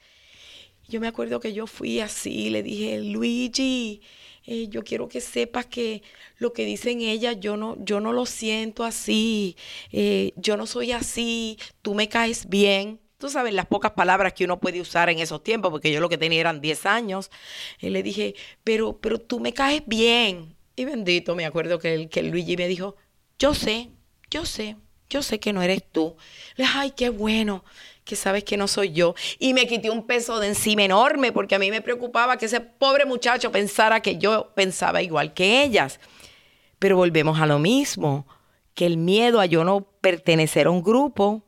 Yo 0.87 0.99
me 0.99 1.07
acuerdo 1.07 1.39
que 1.39 1.53
yo 1.53 1.65
fui 1.65 1.99
así, 1.99 2.49
le 2.49 2.61
dije, 2.61 2.99
Luigi, 2.99 4.01
eh, 4.47 4.67
yo 4.69 4.83
quiero 4.83 5.07
que 5.07 5.21
sepas 5.21 5.65
que 5.65 6.03
lo 6.37 6.53
que 6.53 6.65
dicen 6.65 7.01
ellas, 7.01 7.37
yo 7.39 7.57
no, 7.57 7.77
yo 7.79 7.99
no 7.99 8.13
lo 8.13 8.25
siento 8.25 8.83
así, 8.83 9.57
eh, 9.91 10.33
yo 10.35 10.57
no 10.57 10.67
soy 10.67 10.91
así, 10.91 11.57
tú 11.81 11.95
me 11.95 12.09
caes 12.09 12.47
bien. 12.47 12.99
Tú 13.17 13.29
sabes 13.29 13.53
las 13.53 13.65
pocas 13.65 13.91
palabras 13.91 14.33
que 14.33 14.43
uno 14.43 14.59
puede 14.59 14.81
usar 14.81 15.09
en 15.09 15.19
esos 15.19 15.41
tiempos, 15.41 15.71
porque 15.71 15.91
yo 15.91 16.01
lo 16.01 16.09
que 16.09 16.17
tenía 16.17 16.41
eran 16.41 16.61
10 16.61 16.85
años. 16.85 17.31
Y 17.79 17.89
le 17.89 18.03
dije, 18.03 18.35
pero, 18.63 18.99
pero 18.99 19.19
tú 19.19 19.39
me 19.39 19.53
caes 19.53 19.83
bien. 19.87 20.55
Y 20.75 20.85
bendito, 20.85 21.35
me 21.35 21.45
acuerdo 21.45 21.79
que, 21.79 21.93
el, 21.93 22.09
que 22.09 22.21
Luigi 22.23 22.57
me 22.57 22.67
dijo, 22.67 22.97
yo 23.39 23.53
sé, 23.53 23.89
yo 24.29 24.45
sé, 24.45 24.75
yo 25.09 25.23
sé 25.23 25.39
que 25.39 25.53
no 25.53 25.61
eres 25.61 25.83
tú. 25.89 26.17
Le 26.57 26.65
dije, 26.65 26.77
ay, 26.77 26.91
qué 26.91 27.09
bueno 27.09 27.63
que 28.05 28.15
sabes 28.15 28.43
que 28.43 28.55
no 28.55 28.67
soy 28.67 28.93
yo. 28.93 29.15
Y 29.39 29.53
me 29.53 29.67
quité 29.67 29.89
un 29.89 30.07
peso 30.07 30.39
de 30.39 30.47
encima 30.47 30.83
enorme 30.83 31.31
porque 31.31 31.55
a 31.55 31.59
mí 31.59 31.71
me 31.71 31.81
preocupaba 31.81 32.37
que 32.37 32.45
ese 32.45 32.61
pobre 32.61 33.05
muchacho 33.05 33.51
pensara 33.51 33.99
que 33.99 34.17
yo 34.17 34.53
pensaba 34.55 35.01
igual 35.01 35.33
que 35.33 35.63
ellas. 35.63 35.99
Pero 36.79 36.95
volvemos 36.95 37.41
a 37.41 37.47
lo 37.47 37.59
mismo, 37.59 38.27
que 38.75 38.85
el 38.85 38.97
miedo 38.97 39.41
a 39.41 39.45
yo 39.45 39.63
no 39.63 39.81
pertenecer 40.01 40.67
a 40.67 40.69
un 40.69 40.83
grupo 40.83 41.43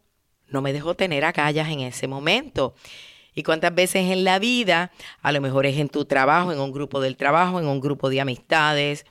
no 0.49 0.61
me 0.61 0.73
dejó 0.73 0.95
tener 0.95 1.25
agallas 1.25 1.69
en 1.69 1.81
ese 1.81 2.07
momento. 2.07 2.73
Y 3.35 3.43
cuántas 3.43 3.75
veces 3.75 4.11
en 4.11 4.23
la 4.23 4.39
vida, 4.39 4.91
a 5.21 5.31
lo 5.31 5.41
mejor 5.41 5.67
es 5.67 5.77
en 5.77 5.89
tu 5.89 6.05
trabajo, 6.05 6.51
en 6.51 6.59
un 6.59 6.71
grupo 6.71 6.99
del 7.01 7.17
trabajo, 7.17 7.59
en 7.59 7.67
un 7.67 7.79
grupo 7.79 8.09
de 8.09 8.19
amistades, 8.19 9.05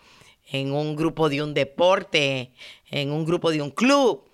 en 0.51 0.73
un 0.73 0.97
grupo 0.97 1.29
de 1.29 1.43
un 1.43 1.55
deporte, 1.55 2.53
en 2.91 3.13
un 3.13 3.25
grupo 3.25 3.53
de 3.53 3.63
un 3.63 3.71
club. 3.71 4.25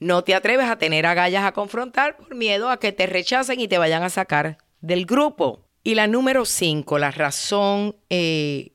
No 0.00 0.24
te 0.24 0.34
atreves 0.34 0.68
a 0.68 0.78
tener 0.78 1.04
agallas 1.04 1.44
a 1.44 1.52
confrontar 1.52 2.16
por 2.16 2.34
miedo 2.34 2.70
a 2.70 2.80
que 2.80 2.90
te 2.90 3.06
rechacen 3.06 3.60
y 3.60 3.68
te 3.68 3.78
vayan 3.78 4.02
a 4.02 4.08
sacar 4.10 4.56
del 4.80 5.04
grupo. 5.04 5.68
Y 5.84 5.94
la 5.94 6.06
número 6.06 6.46
cinco, 6.46 6.98
la 6.98 7.10
razón 7.10 7.96
eh, 8.08 8.72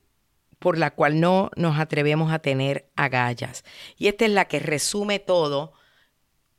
por 0.60 0.78
la 0.78 0.92
cual 0.92 1.20
no 1.20 1.50
nos 1.56 1.78
atrevemos 1.78 2.32
a 2.32 2.38
tener 2.38 2.90
agallas. 2.94 3.64
Y 3.96 4.06
esta 4.06 4.24
es 4.24 4.30
la 4.30 4.46
que 4.46 4.60
resume 4.60 5.18
todo 5.18 5.72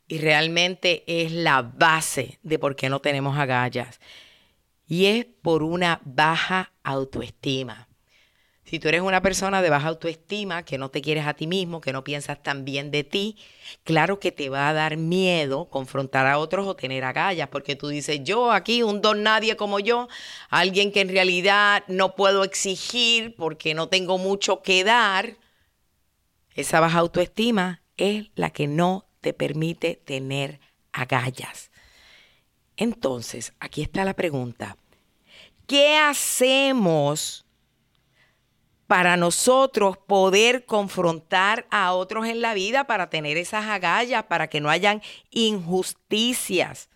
y 0.08 0.20
realmente 0.20 1.04
es 1.08 1.32
la 1.32 1.62
base 1.62 2.40
de 2.44 2.60
por 2.60 2.76
qué 2.76 2.90
no 2.90 3.00
tenemos 3.00 3.38
agallas. 3.38 4.00
Y 4.86 5.06
es 5.06 5.26
por 5.26 5.64
una 5.64 6.02
baja 6.04 6.74
autoestima. 6.84 7.87
Si 8.68 8.80
tú 8.80 8.90
eres 8.90 9.00
una 9.00 9.22
persona 9.22 9.62
de 9.62 9.70
baja 9.70 9.88
autoestima, 9.88 10.66
que 10.66 10.78
no 10.78 10.90
te 10.90 11.02
quieres 11.02 11.26
a 11.26 11.36
ti 11.36 11.48
mismo, 11.48 11.80
que 11.80 11.94
no 11.94 12.04
piensas 12.04 12.44
tan 12.44 12.66
bien 12.66 12.92
de 12.92 13.06
ti, 13.06 13.38
claro 13.86 14.20
que 14.20 14.34
te 14.34 14.50
va 14.50 14.68
a 14.68 14.74
dar 14.74 14.98
miedo 14.98 15.70
confrontar 15.70 16.28
a 16.28 16.38
otros 16.38 16.68
o 16.68 16.76
tener 16.76 17.06
agallas, 17.06 17.48
porque 17.48 17.78
tú 17.78 17.88
dices, 17.88 18.20
yo 18.26 18.52
aquí, 18.52 18.84
un 18.84 19.00
don 19.00 19.24
nadie 19.24 19.56
como 19.56 19.80
yo, 19.80 20.10
alguien 20.50 20.92
que 20.92 21.00
en 21.00 21.08
realidad 21.08 21.86
no 21.88 22.14
puedo 22.16 22.44
exigir 22.44 23.36
porque 23.38 23.74
no 23.74 23.88
tengo 23.88 24.18
mucho 24.18 24.62
que 24.62 24.84
dar, 24.84 25.38
esa 26.54 26.82
baja 26.82 27.00
autoestima 27.00 27.84
es 27.96 28.32
la 28.36 28.50
que 28.50 28.68
no 28.68 29.08
te 29.22 29.32
permite 29.32 29.96
tener 29.96 30.60
agallas. 30.92 31.72
Entonces, 32.76 33.54
aquí 33.62 33.82
está 33.82 34.04
la 34.04 34.14
pregunta. 34.14 34.76
¿Qué 35.68 35.96
hacemos? 35.96 37.47
Para 38.88 39.18
nosotros 39.18 39.98
poder 39.98 40.66
confrontar 40.66 41.68
a 41.70 41.94
otros 41.94 42.26
en 42.26 42.42
la 42.42 42.54
vida, 42.54 42.86
para 42.86 43.10
tener 43.10 43.38
esas 43.38 43.66
agallas, 43.66 44.24
para 44.24 44.48
que 44.48 44.62
no 44.62 44.70
hayan 44.70 45.02
injusticias. 45.30 46.90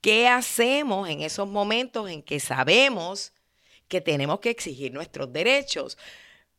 ¿Qué 0.00 0.28
hacemos 0.28 1.08
en 1.08 1.22
esos 1.22 1.48
momentos 1.48 2.10
en 2.10 2.22
que 2.22 2.40
sabemos 2.40 3.32
que 3.88 4.00
tenemos 4.00 4.40
que 4.40 4.50
exigir 4.50 4.92
nuestros 4.92 5.32
derechos? 5.32 5.96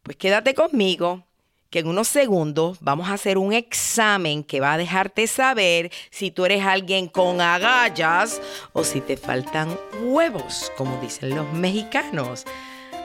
Pues 0.01 0.17
quédate 0.17 0.53
conmigo, 0.53 1.23
que 1.69 1.79
en 1.79 1.87
unos 1.87 2.07
segundos 2.07 2.77
vamos 2.79 3.09
a 3.09 3.13
hacer 3.13 3.37
un 3.37 3.51
examen 3.51 4.43
que 4.43 4.61
va 4.61 4.73
a 4.73 4.77
dejarte 4.77 5.27
saber 5.27 5.91
si 6.09 6.31
tú 6.31 6.45
eres 6.45 6.63
alguien 6.63 7.07
con 7.07 7.41
agallas 7.41 8.41
o 8.71 8.85
si 8.85 9.01
te 9.01 9.17
faltan 9.17 9.77
huevos, 10.01 10.71
como 10.77 10.99
dicen 11.01 11.35
los 11.35 11.51
mexicanos. 11.51 12.45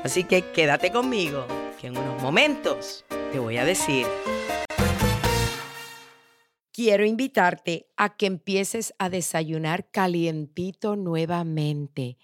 Así 0.02 0.24
que 0.24 0.42
quédate 0.52 0.90
conmigo, 0.90 1.46
que 1.78 1.88
en 1.88 1.98
unos 1.98 2.22
momentos 2.22 3.04
te 3.32 3.38
voy 3.38 3.58
a 3.58 3.64
decir. 3.66 4.06
Quiero 6.72 7.04
invitarte 7.04 7.86
a 7.98 8.16
que 8.16 8.24
empieces 8.24 8.94
a 8.98 9.10
desayunar 9.10 9.90
calientito 9.90 10.96
nuevamente. 10.96 12.16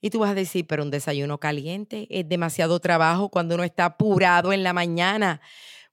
Y 0.00 0.10
tú 0.10 0.20
vas 0.20 0.30
a 0.30 0.34
decir, 0.34 0.66
pero 0.68 0.84
un 0.84 0.92
desayuno 0.92 1.38
caliente 1.38 2.06
es 2.08 2.28
demasiado 2.28 2.78
trabajo 2.78 3.30
cuando 3.30 3.56
uno 3.56 3.64
está 3.64 3.86
apurado 3.86 4.52
en 4.52 4.62
la 4.62 4.72
mañana. 4.72 5.40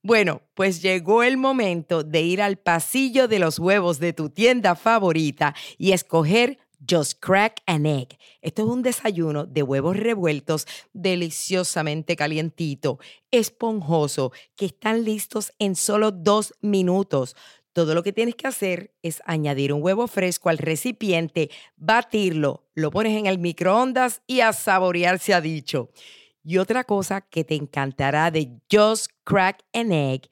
Bueno, 0.03 0.43
pues 0.53 0.83
llegó 0.83 1.23
el 1.23 1.37
momento 1.37 2.03
de 2.03 2.21
ir 2.21 2.43
al 2.43 2.57
pasillo 2.57 3.27
de 3.27 3.39
los 3.39 3.57
huevos 3.57 3.97
de 3.97 4.13
tu 4.13 4.29
tienda 4.29 4.75
favorita 4.75 5.55
y 5.79 5.93
escoger 5.93 6.59
Just 6.87 7.19
Crack 7.19 7.61
an 7.65 7.85
Egg. 7.85 8.17
Esto 8.41 8.63
es 8.63 8.67
un 8.67 8.81
desayuno 8.81 9.45
de 9.45 9.63
huevos 9.63 9.97
revueltos 9.97 10.67
deliciosamente 10.93 12.15
calientito, 12.15 12.99
esponjoso, 13.31 14.31
que 14.55 14.65
están 14.67 15.03
listos 15.03 15.53
en 15.59 15.75
solo 15.75 16.11
dos 16.11 16.53
minutos. 16.61 17.35
Todo 17.73 17.93
lo 17.93 18.03
que 18.03 18.13
tienes 18.13 18.35
que 18.35 18.47
hacer 18.47 18.93
es 19.01 19.21
añadir 19.25 19.73
un 19.73 19.83
huevo 19.83 20.07
fresco 20.07 20.49
al 20.49 20.57
recipiente, 20.57 21.49
batirlo, 21.75 22.63
lo 22.73 22.89
pones 22.89 23.17
en 23.17 23.25
el 23.25 23.37
microondas 23.37 24.21
y 24.27 24.39
a 24.39 24.53
saborear 24.53 25.19
se 25.19 25.33
ha 25.33 25.41
dicho. 25.41 25.89
Y 26.41 26.57
otra 26.57 26.83
cosa 26.83 27.21
que 27.21 27.43
te 27.43 27.55
encantará 27.55 28.31
de 28.31 28.61
Just 28.71 29.11
Crack 29.23 29.63
an 29.73 29.91
Egg 29.91 30.29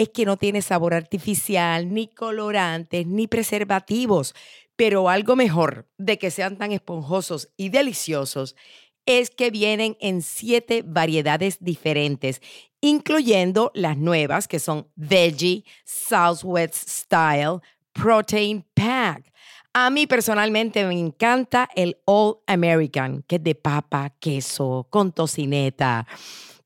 es 0.00 0.08
que 0.08 0.24
no 0.24 0.38
tiene 0.38 0.62
sabor 0.62 0.94
artificial, 0.94 1.92
ni 1.92 2.08
colorantes, 2.08 3.06
ni 3.06 3.26
preservativos. 3.26 4.34
Pero 4.80 5.10
algo 5.10 5.36
mejor 5.36 5.86
de 5.98 6.18
que 6.18 6.30
sean 6.30 6.56
tan 6.56 6.72
esponjosos 6.72 7.52
y 7.58 7.68
deliciosos 7.68 8.56
es 9.04 9.28
que 9.28 9.50
vienen 9.50 9.98
en 10.00 10.22
siete 10.22 10.82
variedades 10.82 11.58
diferentes, 11.62 12.40
incluyendo 12.80 13.72
las 13.74 13.98
nuevas 13.98 14.48
que 14.48 14.58
son 14.58 14.88
Veggie, 14.96 15.66
Southwest 15.84 16.88
Style, 16.88 17.58
Protein 17.92 18.64
Pack. 18.72 19.30
A 19.74 19.90
mí 19.90 20.06
personalmente 20.06 20.82
me 20.86 20.98
encanta 20.98 21.68
el 21.76 21.98
All 22.06 22.38
American, 22.46 23.22
que 23.24 23.36
es 23.36 23.44
de 23.44 23.54
papa, 23.54 24.14
queso, 24.18 24.86
con 24.88 25.12
tocineta 25.12 26.06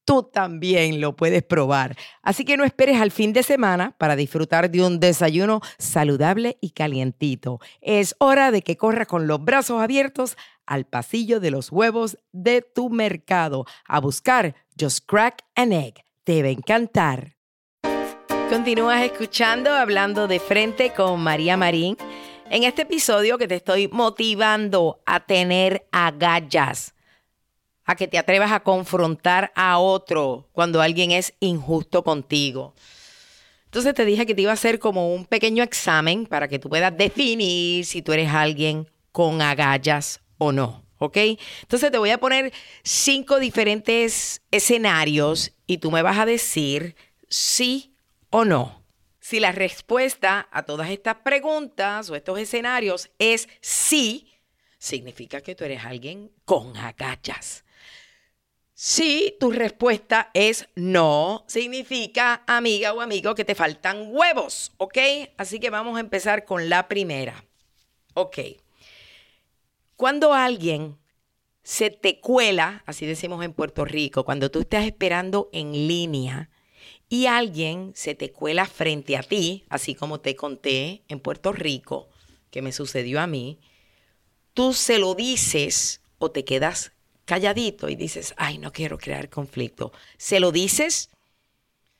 tú 0.05 0.23
también 0.23 1.01
lo 1.01 1.17
puedes 1.17 1.43
probar. 1.43 1.97
Así 2.23 2.45
que 2.45 2.57
no 2.57 2.65
esperes 2.65 3.01
al 3.01 3.11
fin 3.11 3.33
de 3.33 3.43
semana 3.43 3.95
para 3.99 4.17
disfrutar 4.17 4.71
de 4.71 4.83
un 4.83 5.01
desayuno 5.01 5.61
saludable 5.79 6.59
y 6.61 6.71
calientito. 6.71 7.61
Es 7.81 8.15
hora 8.19 8.51
de 8.51 8.63
que 8.63 8.77
corras 8.77 9.07
con 9.07 9.27
los 9.27 9.43
brazos 9.43 9.81
abiertos 9.81 10.37
al 10.67 10.87
pasillo 10.87 11.41
de 11.41 11.51
los 11.51 11.71
huevos 11.71 12.19
de 12.33 12.63
tu 12.63 12.91
mercado 12.91 13.67
a 13.87 14.01
buscar 14.01 14.55
Just 14.79 15.07
Crack 15.07 15.45
an 15.55 15.73
Egg. 15.73 16.05
Te 16.25 16.43
va 16.43 16.49
a 16.49 16.53
encantar. 16.53 17.37
Continúas 18.49 19.03
escuchando 19.03 19.71
Hablando 19.71 20.29
de 20.29 20.39
Frente 20.39 20.93
con 20.93 21.21
María 21.21 21.57
Marín. 21.57 21.97
En 22.51 22.63
este 22.63 22.83
episodio 22.83 23.39
que 23.39 23.49
te 23.49 23.57
estoy 23.57 23.89
motivando 23.89 25.03
a 25.07 25.21
tener 25.21 25.87
agallas 25.93 26.94
a 27.85 27.97
que 27.97 28.09
te 28.09 28.19
atrevas 28.19 28.53
a 28.53 28.61
confrontar 28.61 29.53
a 29.55 29.79
otro 29.79 30.49
cuando 30.53 30.81
alguien 30.81 31.11
es 31.11 31.35
injusto 31.41 32.03
contigo. 32.03 32.75
Entonces 33.67 33.95
te 33.95 34.05
dije 34.05 34.25
que 34.25 34.35
te 34.35 34.43
iba 34.43 34.53
a 34.53 34.55
hacer 34.55 34.79
como 34.79 35.13
un 35.13 35.27
pequeño 35.27 35.65
examen 35.65 36.27
para 36.27 36.47
que 36.47 36.59
tú 36.59 36.69
puedas 36.69 36.97
definir 36.97 37.85
si 37.85 38.03
tú 38.03 38.13
eres 38.13 38.31
alguien 38.31 38.89
con 39.11 39.43
agallas 39.43 40.21
o 40.39 40.53
no. 40.53 40.85
¿Ok? 40.99 41.17
Entonces 41.63 41.91
te 41.91 41.99
voy 41.99 42.11
a 42.11 42.19
poner 42.19 42.53
cinco 42.85 43.41
diferentes 43.41 44.43
escenarios 44.51 45.53
y 45.67 45.79
tú 45.79 45.91
me 45.91 46.03
vas 46.03 46.19
a 46.19 46.25
decir 46.25 46.95
sí 47.29 47.97
o 48.31 48.45
no. 48.45 48.85
Si 49.19 49.41
la 49.41 49.53
respuesta 49.53 50.49
a 50.53 50.63
todas 50.63 50.91
estas 50.91 51.17
preguntas 51.17 52.11
o 52.11 52.15
estos 52.15 52.39
escenarios 52.39 53.11
es 53.19 53.49
sí, 53.61 54.31
significa 54.79 55.41
que 55.41 55.55
tú 55.55 55.65
eres 55.65 55.85
alguien 55.85 56.31
con 56.45 56.77
agallas. 56.77 57.64
Si 58.77 59.37
tu 59.39 59.53
respuesta 59.53 60.31
es 60.35 60.69
no, 60.75 61.45
significa, 61.47 62.43
amiga 62.49 62.93
o 62.93 63.01
amigo, 63.01 63.37
que 63.37 63.45
te 63.45 63.55
faltan 63.55 64.09
huevos, 64.09 64.73
¿ok? 64.79 64.99
Así 65.37 65.61
que 65.61 65.71
vamos 65.71 65.97
a 65.97 66.01
empezar 66.01 66.45
con 66.45 66.69
la 66.69 66.89
primera. 66.89 67.45
Ok. 68.15 68.39
Cuando 69.95 70.35
alguien 70.35 70.99
se 71.63 71.91
te 71.91 72.19
cuela, 72.19 72.83
así 72.85 73.07
decimos 73.07 73.45
en 73.45 73.53
Puerto 73.53 73.85
Rico, 73.85 74.25
cuando 74.25 74.51
tú 74.51 74.61
estás 74.61 74.85
esperando 74.85 75.51
en 75.53 75.87
línea 75.87 76.51
y 77.09 77.27
alguien 77.27 77.93
se 77.95 78.17
te 78.17 78.33
cuela 78.33 78.67
frente 78.67 79.17
a 79.17 79.23
ti, 79.23 79.65
así 79.69 79.95
como 79.95 80.19
te 80.19 80.35
conté 80.35 81.05
en 81.07 81.21
Puerto 81.21 81.53
Rico, 81.53 82.09
que 82.51 82.61
me 82.61 82.73
sucedió 82.73 83.21
a 83.21 83.29
mí, 83.29 83.61
tú 84.53 84.73
se 84.73 84.99
lo 84.99 85.15
dices 85.15 86.01
o 86.19 86.33
te 86.33 86.45
quedas 86.45 86.94
calladito 87.25 87.89
y 87.89 87.97
dices, 87.97 88.35
ay, 88.37 88.59
no 88.59 88.73
quiero 88.73 88.99
crear 88.99 89.29
conflicto, 89.29 89.93
¿se 90.17 90.41
lo 90.41 90.53
dices? 90.53 91.11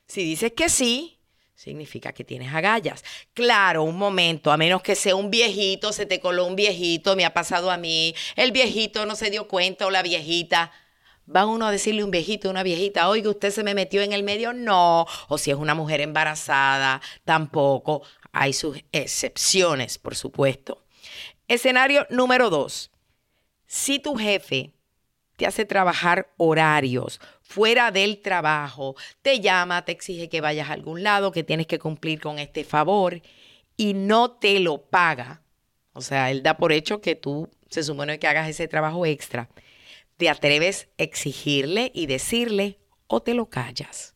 Si 0.07 0.23
dices 0.23 0.53
que 0.53 0.69
sí, 0.69 1.19
significa 1.55 2.13
que 2.13 2.25
tienes 2.25 2.53
agallas. 2.53 3.03
Claro, 3.33 3.85
un 3.85 3.97
momento, 3.97 4.53
a 4.53 4.57
menos 4.57 4.83
que 4.83 4.95
sea 4.95 5.17
un 5.17 5.31
viejito, 5.31 5.93
se 5.93 6.07
te 6.07 6.21
coló 6.21 6.47
un 6.47 6.57
viejito, 6.57 7.17
me 7.17 7.25
ha 7.25 7.33
pasado 7.33 7.71
a 7.71 7.77
mí, 7.77 8.15
el 8.37 8.53
viejito 8.53 9.07
no 9.07 9.17
se 9.17 9.31
dio 9.31 9.49
cuenta 9.49 9.87
o 9.87 9.91
la 9.91 10.03
viejita. 10.03 10.73
Va 11.35 11.47
uno 11.47 11.67
a 11.67 11.71
decirle 11.71 12.05
un 12.05 12.11
viejito, 12.11 12.51
una 12.51 12.63
viejita, 12.63 13.09
oiga, 13.09 13.31
usted 13.31 13.51
se 13.51 13.65
me 13.65 13.75
metió 13.75 14.03
en 14.03 14.13
el 14.13 14.23
medio, 14.25 14.53
no. 14.53 15.07
O 15.29 15.39
si 15.39 15.51
es 15.51 15.57
una 15.57 15.75
mujer 15.75 16.03
embarazada, 16.03 17.01
tampoco. 17.25 18.03
Hay 18.33 18.53
sus 18.53 18.79
excepciones, 18.93 19.97
por 19.97 20.17
supuesto. 20.17 20.85
Escenario 21.49 22.07
número 22.11 22.51
dos. 22.51 22.91
Si 23.67 23.99
tu 23.99 24.17
jefe 24.17 24.75
te 25.37 25.47
hace 25.47 25.65
trabajar 25.65 26.33
horarios 26.37 27.21
fuera 27.43 27.91
del 27.91 28.21
trabajo, 28.21 28.97
te 29.23 29.41
llama, 29.41 29.85
te 29.85 29.93
exige 29.93 30.29
que 30.29 30.41
vayas 30.41 30.71
a 30.71 30.73
algún 30.73 31.03
lado, 31.03 31.33
que 31.33 31.45
tienes 31.45 31.67
que 31.67 31.79
cumplir 31.79 32.21
con 32.21 32.39
este 32.39 32.65
favor 32.65 33.21
y 33.77 33.95
no 33.95 34.33
te 34.33 34.61
lo 34.61 34.83
paga. 34.83 35.43
O 35.93 36.01
sea, 36.01 36.31
él 36.31 36.43
da 36.43 36.57
por 36.57 36.73
hecho 36.73 37.01
que 37.01 37.15
tú 37.15 37.49
se 37.69 37.83
supone 37.83 38.19
que 38.19 38.27
hagas 38.27 38.49
ese 38.49 38.69
trabajo 38.69 39.07
extra. 39.07 39.49
Te 40.17 40.29
atreves 40.29 40.89
a 40.99 41.03
exigirle 41.03 41.91
y 41.95 42.07
decirle 42.07 42.79
o 43.07 43.23
te 43.23 43.35
lo 43.35 43.51
callas. 43.51 44.15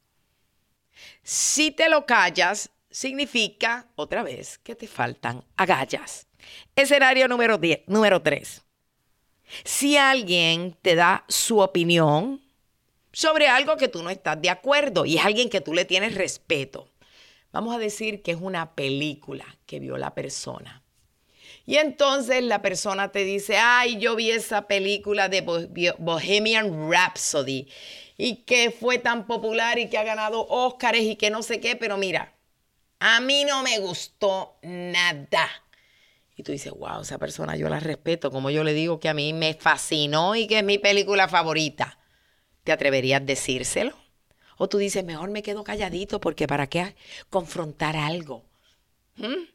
Si 1.23 1.71
te 1.71 1.89
lo 1.89 2.07
callas, 2.07 2.71
significa 2.91 3.89
otra 3.97 4.23
vez 4.23 4.59
que 4.59 4.75
te 4.75 4.87
faltan 4.87 5.45
agallas. 5.57 6.27
Escenario 6.75 7.29
número, 7.29 7.59
10, 7.59 7.83
número 7.87 8.23
3. 8.23 8.63
Si 9.65 9.97
alguien 9.97 10.77
te 10.83 10.95
da 10.95 11.25
su 11.29 11.59
opinión 11.61 12.43
sobre 13.13 13.49
algo 13.49 13.77
que 13.77 13.89
tú 13.89 14.03
no 14.03 14.11
estás 14.11 14.41
de 14.41 14.51
acuerdo 14.51 15.05
y 15.05 15.17
es 15.17 15.25
alguien 15.25 15.51
que 15.51 15.61
tú 15.61 15.75
le 15.75 15.85
tienes 15.85 16.15
respeto, 16.15 16.89
vamos 17.53 17.75
a 17.75 17.79
decir 17.79 18.23
que 18.23 18.33
es 18.33 18.39
una 18.41 18.75
película 18.75 19.45
que 19.67 19.81
vio 19.81 19.97
la 19.97 20.15
persona. 20.15 20.83
Y 21.67 21.77
entonces 21.77 22.43
la 22.43 22.63
persona 22.63 23.13
te 23.13 23.25
dice, 23.25 23.59
ay, 23.59 23.99
yo 23.99 24.17
vi 24.17 24.31
esa 24.31 24.67
película 24.67 25.29
de 25.29 25.43
Bohemian 25.99 26.91
Rhapsody 26.91 27.69
y 28.17 28.37
que 28.37 28.71
fue 28.71 28.99
tan 28.99 29.27
popular 29.27 29.79
y 29.79 29.91
que 29.91 29.99
ha 29.99 30.03
ganado 30.03 30.47
Óscares 30.49 31.03
y 31.03 31.17
que 31.17 31.29
no 31.29 31.43
sé 31.43 31.61
qué, 31.61 31.77
pero 31.77 31.99
mira, 31.99 32.33
a 33.01 33.21
mí 33.21 33.45
no 33.45 33.63
me 33.63 33.79
gustó 33.79 34.57
nada. 34.63 35.49
Y 36.38 36.44
tú 36.44 36.53
dices, 36.53 36.72
wow, 36.72 37.01
esa 37.03 37.18
persona 37.18 37.57
yo 37.57 37.68
la 37.68 37.81
respeto, 37.81 38.31
como 38.31 38.48
yo 38.48 38.62
le 38.62 38.72
digo 38.72 39.01
que 39.01 39.09
a 39.09 39.14
mí 39.14 39.33
me 39.33 39.55
fascinó 39.55 40.37
y 40.37 40.46
que 40.46 40.59
es 40.59 40.64
mi 40.64 40.79
película 40.79 41.27
favorita. 41.27 41.98
¿Te 42.62 42.70
atreverías 42.70 43.20
a 43.20 43.24
decírselo? 43.24 43.96
O 44.57 44.68
tú 44.68 44.79
dices, 44.79 45.05
mejor 45.05 45.31
me 45.31 45.42
quedo 45.42 45.64
calladito 45.64 46.20
porque 46.20 46.46
¿para 46.46 46.68
qué 46.68 46.94
confrontar 47.29 47.96
algo? 47.96 48.44
¿Mm? 49.16 49.48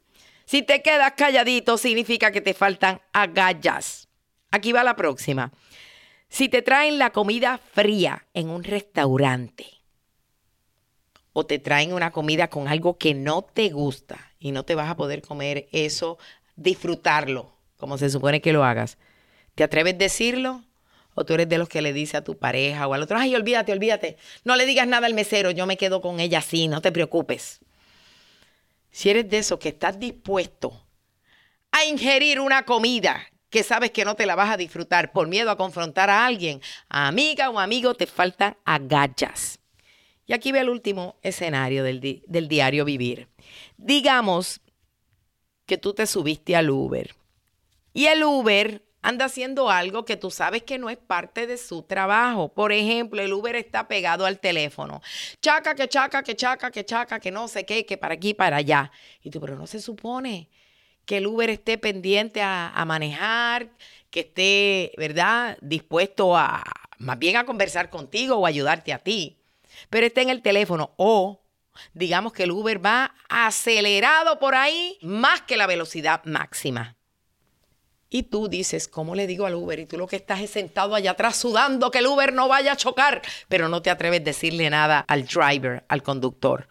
Si 0.43 0.61
te 0.61 0.81
quedas 0.81 1.13
calladito 1.15 1.77
significa 1.77 2.33
que 2.33 2.41
te 2.41 2.53
faltan 2.53 3.01
agallas. 3.13 4.09
Aquí 4.51 4.73
va 4.73 4.83
la 4.83 4.97
próxima. 4.97 5.53
Si 6.27 6.49
te 6.49 6.61
traen 6.61 6.99
la 6.99 7.11
comida 7.11 7.59
fría 7.59 8.27
en 8.33 8.49
un 8.49 8.65
restaurante 8.65 9.67
o 11.31 11.45
te 11.45 11.59
traen 11.59 11.93
una 11.93 12.11
comida 12.11 12.49
con 12.49 12.67
algo 12.67 12.97
que 12.97 13.13
no 13.13 13.41
te 13.41 13.69
gusta 13.69 14.33
y 14.37 14.51
no 14.51 14.65
te 14.65 14.75
vas 14.75 14.89
a 14.89 14.97
poder 14.97 15.21
comer 15.21 15.69
eso, 15.71 16.17
disfrutarlo 16.55 17.53
como 17.83 17.97
se 17.97 18.09
supone 18.09 18.39
que 18.39 18.53
lo 18.53 18.63
hagas, 18.63 18.97
¿te 19.55 19.63
atreves 19.65 19.95
a 19.95 19.97
decirlo? 19.97 20.63
¿O 21.15 21.25
tú 21.25 21.33
eres 21.33 21.49
de 21.49 21.57
los 21.57 21.67
que 21.67 21.81
le 21.81 21.91
dice 21.91 22.15
a 22.15 22.23
tu 22.23 22.37
pareja 22.37 22.87
o 22.87 22.93
al 22.93 23.03
otro, 23.03 23.17
ay, 23.17 23.35
olvídate, 23.35 23.73
olvídate, 23.73 24.15
no 24.45 24.55
le 24.55 24.65
digas 24.65 24.87
nada 24.87 25.05
al 25.05 25.13
mesero, 25.13 25.51
yo 25.51 25.65
me 25.65 25.75
quedo 25.75 25.99
con 25.99 26.21
ella 26.21 26.39
así, 26.39 26.69
no 26.69 26.81
te 26.81 26.93
preocupes? 26.93 27.59
Si 28.89 29.09
eres 29.09 29.29
de 29.29 29.39
esos 29.39 29.59
que 29.59 29.67
estás 29.67 29.99
dispuesto 29.99 30.81
a 31.71 31.83
ingerir 31.83 32.39
una 32.39 32.63
comida 32.63 33.21
que 33.49 33.63
sabes 33.63 33.91
que 33.91 34.05
no 34.05 34.15
te 34.15 34.25
la 34.25 34.35
vas 34.35 34.51
a 34.51 34.57
disfrutar 34.57 35.11
por 35.11 35.27
miedo 35.27 35.51
a 35.51 35.57
confrontar 35.57 36.09
a 36.09 36.25
alguien, 36.25 36.61
amiga 36.87 37.49
o 37.49 37.59
amigo, 37.59 37.95
te 37.95 38.07
faltan 38.07 38.55
agallas. 38.63 39.59
Y 40.25 40.31
aquí 40.31 40.53
ve 40.53 40.61
el 40.61 40.69
último 40.69 41.17
escenario 41.21 41.83
del, 41.83 42.23
del 42.25 42.47
diario 42.47 42.85
vivir. 42.85 43.27
Digamos 43.75 44.61
que 45.73 45.79
tú 45.79 45.95
te 45.95 46.05
subiste 46.05 46.55
al 46.55 46.69
Uber 46.69 47.15
y 47.95 48.05
el 48.05 48.23
Uber 48.23 48.85
anda 49.01 49.25
haciendo 49.25 49.71
algo 49.71 50.05
que 50.05 50.17
tú 50.17 50.29
sabes 50.29 50.61
que 50.61 50.77
no 50.77 50.91
es 50.91 50.97
parte 50.97 51.47
de 51.47 51.57
su 51.57 51.81
trabajo. 51.81 52.53
Por 52.53 52.71
ejemplo, 52.71 53.23
el 53.23 53.33
Uber 53.33 53.55
está 53.55 53.87
pegado 53.87 54.27
al 54.27 54.39
teléfono. 54.39 55.01
Chaca, 55.41 55.73
que 55.73 55.87
chaca, 55.87 56.21
que 56.21 56.35
chaca, 56.35 56.69
que 56.69 56.85
chaca, 56.85 57.19
que 57.19 57.31
no 57.31 57.47
sé 57.47 57.65
qué, 57.65 57.87
que 57.87 57.97
para 57.97 58.13
aquí, 58.13 58.35
para 58.35 58.57
allá. 58.57 58.91
Y 59.23 59.31
tú, 59.31 59.41
pero 59.41 59.55
no 59.55 59.65
se 59.65 59.81
supone 59.81 60.47
que 61.05 61.17
el 61.17 61.25
Uber 61.25 61.49
esté 61.49 61.79
pendiente 61.79 62.43
a, 62.43 62.83
manejar, 62.85 63.71
que 64.11 64.19
esté, 64.19 64.91
¿verdad?, 64.95 65.57
dispuesto 65.59 66.37
a 66.37 66.63
más 66.99 67.17
bien 67.17 67.35
a 67.35 67.45
conversar 67.45 67.89
contigo 67.89 68.35
o 68.35 68.45
ayudarte 68.45 68.93
a 68.93 68.99
ti. 68.99 69.39
Pero 69.89 70.05
está 70.05 70.21
en 70.21 70.29
el 70.29 70.43
teléfono 70.43 70.93
o 70.97 71.42
digamos 71.93 72.33
que 72.33 72.43
el 72.43 72.51
Uber 72.51 72.83
va 72.83 73.15
acelerado 73.29 74.39
por 74.39 74.55
ahí 74.55 74.97
más 75.01 75.41
que 75.41 75.57
la 75.57 75.67
velocidad 75.67 76.23
máxima. 76.25 76.95
Y 78.09 78.23
tú 78.23 78.47
dices, 78.47 78.87
¿cómo 78.87 79.15
le 79.15 79.25
digo 79.25 79.47
al 79.47 79.55
Uber? 79.55 79.79
Y 79.79 79.87
tú 79.87 79.97
lo 79.97 80.05
que 80.05 80.17
estás 80.17 80.39
es 80.39 80.51
sentado 80.51 80.93
allá 80.93 81.11
atrás 81.11 81.35
sudando 81.35 81.89
que 81.89 81.97
el 81.97 82.05
Uber 82.05 82.31
no 82.31 82.47
vaya 82.47 82.73
a 82.73 82.77
chocar, 82.77 83.23
pero 83.47 83.69
no 83.69 83.81
te 83.81 83.89
atreves 83.89 84.21
a 84.21 84.23
decirle 84.23 84.69
nada 84.69 85.03
al 85.07 85.25
driver, 85.25 85.83
al 85.87 86.03
conductor. 86.03 86.67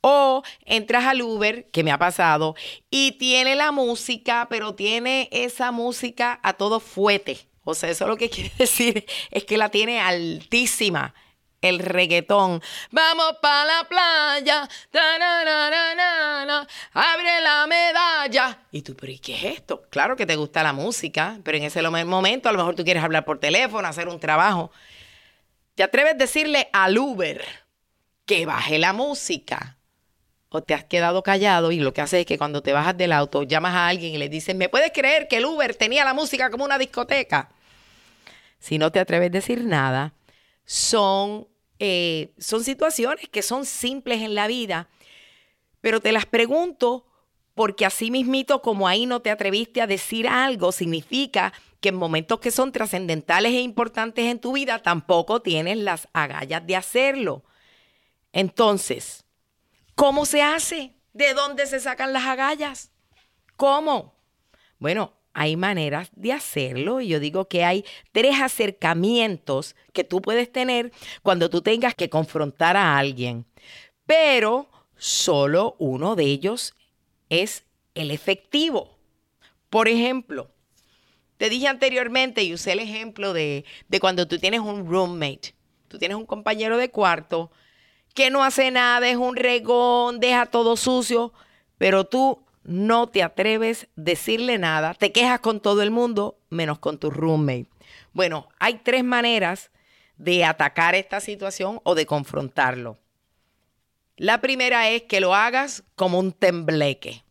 O 0.00 0.42
entras 0.64 1.04
al 1.04 1.22
Uber, 1.22 1.70
que 1.70 1.84
me 1.84 1.92
ha 1.92 1.98
pasado, 1.98 2.56
y 2.90 3.12
tiene 3.12 3.54
la 3.54 3.70
música, 3.70 4.48
pero 4.50 4.74
tiene 4.74 5.28
esa 5.30 5.70
música 5.70 6.40
a 6.42 6.54
todo 6.54 6.80
fuete. 6.80 7.46
O 7.62 7.74
sea, 7.74 7.88
eso 7.90 8.08
lo 8.08 8.16
que 8.16 8.28
quiere 8.30 8.50
decir 8.58 9.06
es 9.30 9.44
que 9.44 9.58
la 9.58 9.68
tiene 9.68 10.00
altísima 10.00 11.14
el 11.62 11.78
reggaetón. 11.78 12.60
Vamos 12.90 13.36
para 13.40 13.64
la 13.64 13.88
playa, 13.88 14.68
abre 16.92 17.40
la 17.40 17.66
medalla. 17.66 18.58
Y 18.70 18.82
tú, 18.82 18.94
pero 18.94 19.12
¿y 19.12 19.18
qué 19.18 19.34
es 19.34 19.44
esto? 19.58 19.82
Claro 19.88 20.16
que 20.16 20.26
te 20.26 20.36
gusta 20.36 20.62
la 20.62 20.72
música, 20.72 21.38
pero 21.42 21.56
en 21.56 21.64
ese 21.64 21.80
momento 21.82 22.48
a 22.48 22.52
lo 22.52 22.58
mejor 22.58 22.74
tú 22.74 22.84
quieres 22.84 23.02
hablar 23.02 23.24
por 23.24 23.38
teléfono, 23.38 23.88
hacer 23.88 24.08
un 24.08 24.20
trabajo. 24.20 24.70
¿Te 25.74 25.82
atreves 25.82 26.14
a 26.14 26.18
decirle 26.18 26.68
al 26.72 26.98
Uber 26.98 27.42
que 28.26 28.44
baje 28.44 28.78
la 28.78 28.92
música? 28.92 29.78
o 30.52 30.62
te 30.62 30.74
has 30.74 30.84
quedado 30.84 31.22
callado 31.22 31.72
y 31.72 31.80
lo 31.80 31.94
que 31.94 32.02
haces 32.02 32.20
es 32.20 32.26
que 32.26 32.36
cuando 32.36 32.62
te 32.62 32.74
bajas 32.74 32.96
del 32.96 33.12
auto 33.12 33.42
llamas 33.42 33.74
a 33.74 33.88
alguien 33.88 34.14
y 34.14 34.18
le 34.18 34.28
dices, 34.28 34.54
¿me 34.54 34.68
puedes 34.68 34.92
creer 34.92 35.26
que 35.26 35.38
el 35.38 35.46
Uber 35.46 35.74
tenía 35.74 36.04
la 36.04 36.12
música 36.12 36.50
como 36.50 36.64
una 36.64 36.76
discoteca? 36.76 37.48
Si 38.58 38.76
no 38.76 38.92
te 38.92 39.00
atreves 39.00 39.28
a 39.28 39.30
decir 39.30 39.64
nada, 39.64 40.12
son, 40.64 41.48
eh, 41.78 42.32
son 42.38 42.64
situaciones 42.64 43.28
que 43.28 43.42
son 43.42 43.66
simples 43.66 44.22
en 44.22 44.34
la 44.34 44.46
vida, 44.46 44.88
pero 45.80 46.00
te 46.00 46.12
las 46.12 46.26
pregunto 46.26 47.06
porque 47.54 47.84
así 47.84 48.10
mismito 48.10 48.62
como 48.62 48.88
ahí 48.88 49.06
no 49.06 49.20
te 49.20 49.30
atreviste 49.30 49.82
a 49.82 49.86
decir 49.86 50.26
algo, 50.28 50.72
significa 50.72 51.52
que 51.80 51.90
en 51.90 51.96
momentos 51.96 52.40
que 52.40 52.50
son 52.50 52.72
trascendentales 52.72 53.52
e 53.52 53.60
importantes 53.60 54.24
en 54.26 54.38
tu 54.38 54.52
vida 54.52 54.80
tampoco 54.80 55.42
tienes 55.42 55.78
las 55.78 56.08
agallas 56.12 56.66
de 56.66 56.76
hacerlo. 56.76 57.44
Entonces, 58.32 59.22
¿Cómo 59.94 60.26
se 60.26 60.42
hace? 60.42 60.94
¿De 61.12 61.34
dónde 61.34 61.66
se 61.66 61.78
sacan 61.80 62.12
las 62.12 62.24
agallas? 62.24 62.90
¿Cómo? 63.56 64.14
Bueno, 64.78 65.12
hay 65.34 65.56
maneras 65.56 66.10
de 66.14 66.32
hacerlo 66.32 67.00
y 67.00 67.08
yo 67.08 67.20
digo 67.20 67.48
que 67.48 67.64
hay 67.64 67.84
tres 68.12 68.40
acercamientos 68.40 69.76
que 69.92 70.04
tú 70.04 70.20
puedes 70.20 70.50
tener 70.50 70.92
cuando 71.22 71.50
tú 71.50 71.62
tengas 71.62 71.94
que 71.94 72.10
confrontar 72.10 72.76
a 72.76 72.98
alguien, 72.98 73.46
pero 74.06 74.68
solo 74.96 75.76
uno 75.78 76.16
de 76.16 76.24
ellos 76.24 76.74
es 77.28 77.64
el 77.94 78.10
efectivo. 78.10 78.98
Por 79.70 79.88
ejemplo, 79.88 80.50
te 81.38 81.48
dije 81.48 81.66
anteriormente 81.66 82.42
y 82.44 82.54
usé 82.54 82.72
el 82.72 82.80
ejemplo 82.80 83.32
de, 83.32 83.64
de 83.88 84.00
cuando 84.00 84.28
tú 84.28 84.38
tienes 84.38 84.60
un 84.60 84.86
roommate, 84.88 85.54
tú 85.88 85.98
tienes 85.98 86.16
un 86.16 86.26
compañero 86.26 86.76
de 86.76 86.90
cuarto 86.90 87.50
que 88.14 88.30
no 88.30 88.44
hace 88.44 88.70
nada, 88.70 89.08
es 89.08 89.16
un 89.16 89.36
regón, 89.36 90.20
deja 90.20 90.46
todo 90.46 90.76
sucio, 90.76 91.32
pero 91.78 92.04
tú 92.04 92.44
no 92.64 93.08
te 93.08 93.22
atreves 93.22 93.84
a 93.84 93.86
decirle 93.96 94.58
nada, 94.58 94.94
te 94.94 95.12
quejas 95.12 95.40
con 95.40 95.60
todo 95.60 95.82
el 95.82 95.90
mundo, 95.90 96.38
menos 96.50 96.78
con 96.78 96.98
tu 96.98 97.10
roommate. 97.10 97.66
Bueno, 98.12 98.48
hay 98.58 98.80
tres 98.84 99.04
maneras 99.04 99.70
de 100.16 100.44
atacar 100.44 100.94
esta 100.94 101.20
situación 101.20 101.80
o 101.84 101.94
de 101.94 102.06
confrontarlo. 102.06 102.98
La 104.16 104.40
primera 104.40 104.88
es 104.88 105.02
que 105.02 105.20
lo 105.20 105.34
hagas 105.34 105.82
como 105.96 106.18
un 106.18 106.32
tembleque. 106.32 107.24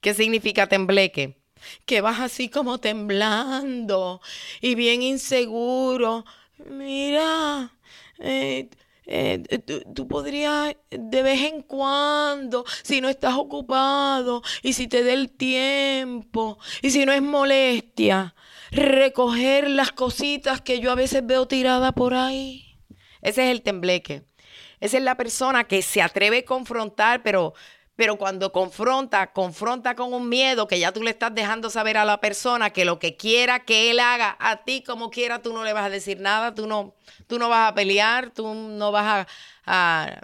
¿Qué 0.00 0.14
significa 0.14 0.68
tembleque? 0.68 1.38
Que 1.86 2.00
vas 2.00 2.20
así 2.20 2.48
como 2.48 2.78
temblando 2.78 4.20
y 4.60 4.74
bien 4.74 5.02
inseguro. 5.02 6.24
Mira, 6.70 7.72
eh, 8.18 8.68
eh, 9.06 9.38
tú, 9.94 10.08
podrías 10.08 10.74
de 10.90 11.22
vez 11.22 11.42
en 11.42 11.62
cuando, 11.62 12.64
si 12.82 13.00
no 13.00 13.08
estás 13.08 13.34
ocupado 13.34 14.42
y 14.62 14.72
si 14.72 14.88
te 14.88 15.04
dé 15.04 15.12
el 15.12 15.30
tiempo 15.30 16.58
y 16.82 16.90
si 16.90 17.06
no 17.06 17.12
es 17.12 17.22
molestia, 17.22 18.34
recoger 18.72 19.70
las 19.70 19.92
cositas 19.92 20.60
que 20.60 20.80
yo 20.80 20.90
a 20.90 20.96
veces 20.96 21.24
veo 21.24 21.46
tiradas 21.46 21.92
por 21.92 22.14
ahí. 22.14 22.78
Ese 23.22 23.44
es 23.44 23.50
el 23.50 23.62
tembleque. 23.62 24.24
Esa 24.80 24.98
es 24.98 25.02
la 25.02 25.16
persona 25.16 25.64
que 25.64 25.82
se 25.82 26.02
atreve 26.02 26.38
a 26.38 26.44
confrontar, 26.44 27.22
pero 27.22 27.54
pero 27.96 28.16
cuando 28.16 28.52
confronta, 28.52 29.32
confronta 29.32 29.96
con 29.96 30.12
un 30.12 30.28
miedo 30.28 30.68
que 30.68 30.78
ya 30.78 30.92
tú 30.92 31.02
le 31.02 31.10
estás 31.10 31.34
dejando 31.34 31.70
saber 31.70 31.96
a 31.96 32.04
la 32.04 32.20
persona 32.20 32.70
que 32.70 32.84
lo 32.84 32.98
que 32.98 33.16
quiera 33.16 33.64
que 33.64 33.90
él 33.90 34.00
haga 34.00 34.36
a 34.38 34.64
ti 34.64 34.82
como 34.82 35.10
quiera, 35.10 35.40
tú 35.40 35.54
no 35.54 35.64
le 35.64 35.72
vas 35.72 35.86
a 35.86 35.90
decir 35.90 36.20
nada, 36.20 36.54
tú 36.54 36.66
no, 36.66 36.94
tú 37.26 37.38
no 37.38 37.48
vas 37.48 37.72
a 37.72 37.74
pelear, 37.74 38.30
tú 38.30 38.54
no 38.54 38.92
vas 38.92 39.26
a, 39.64 40.20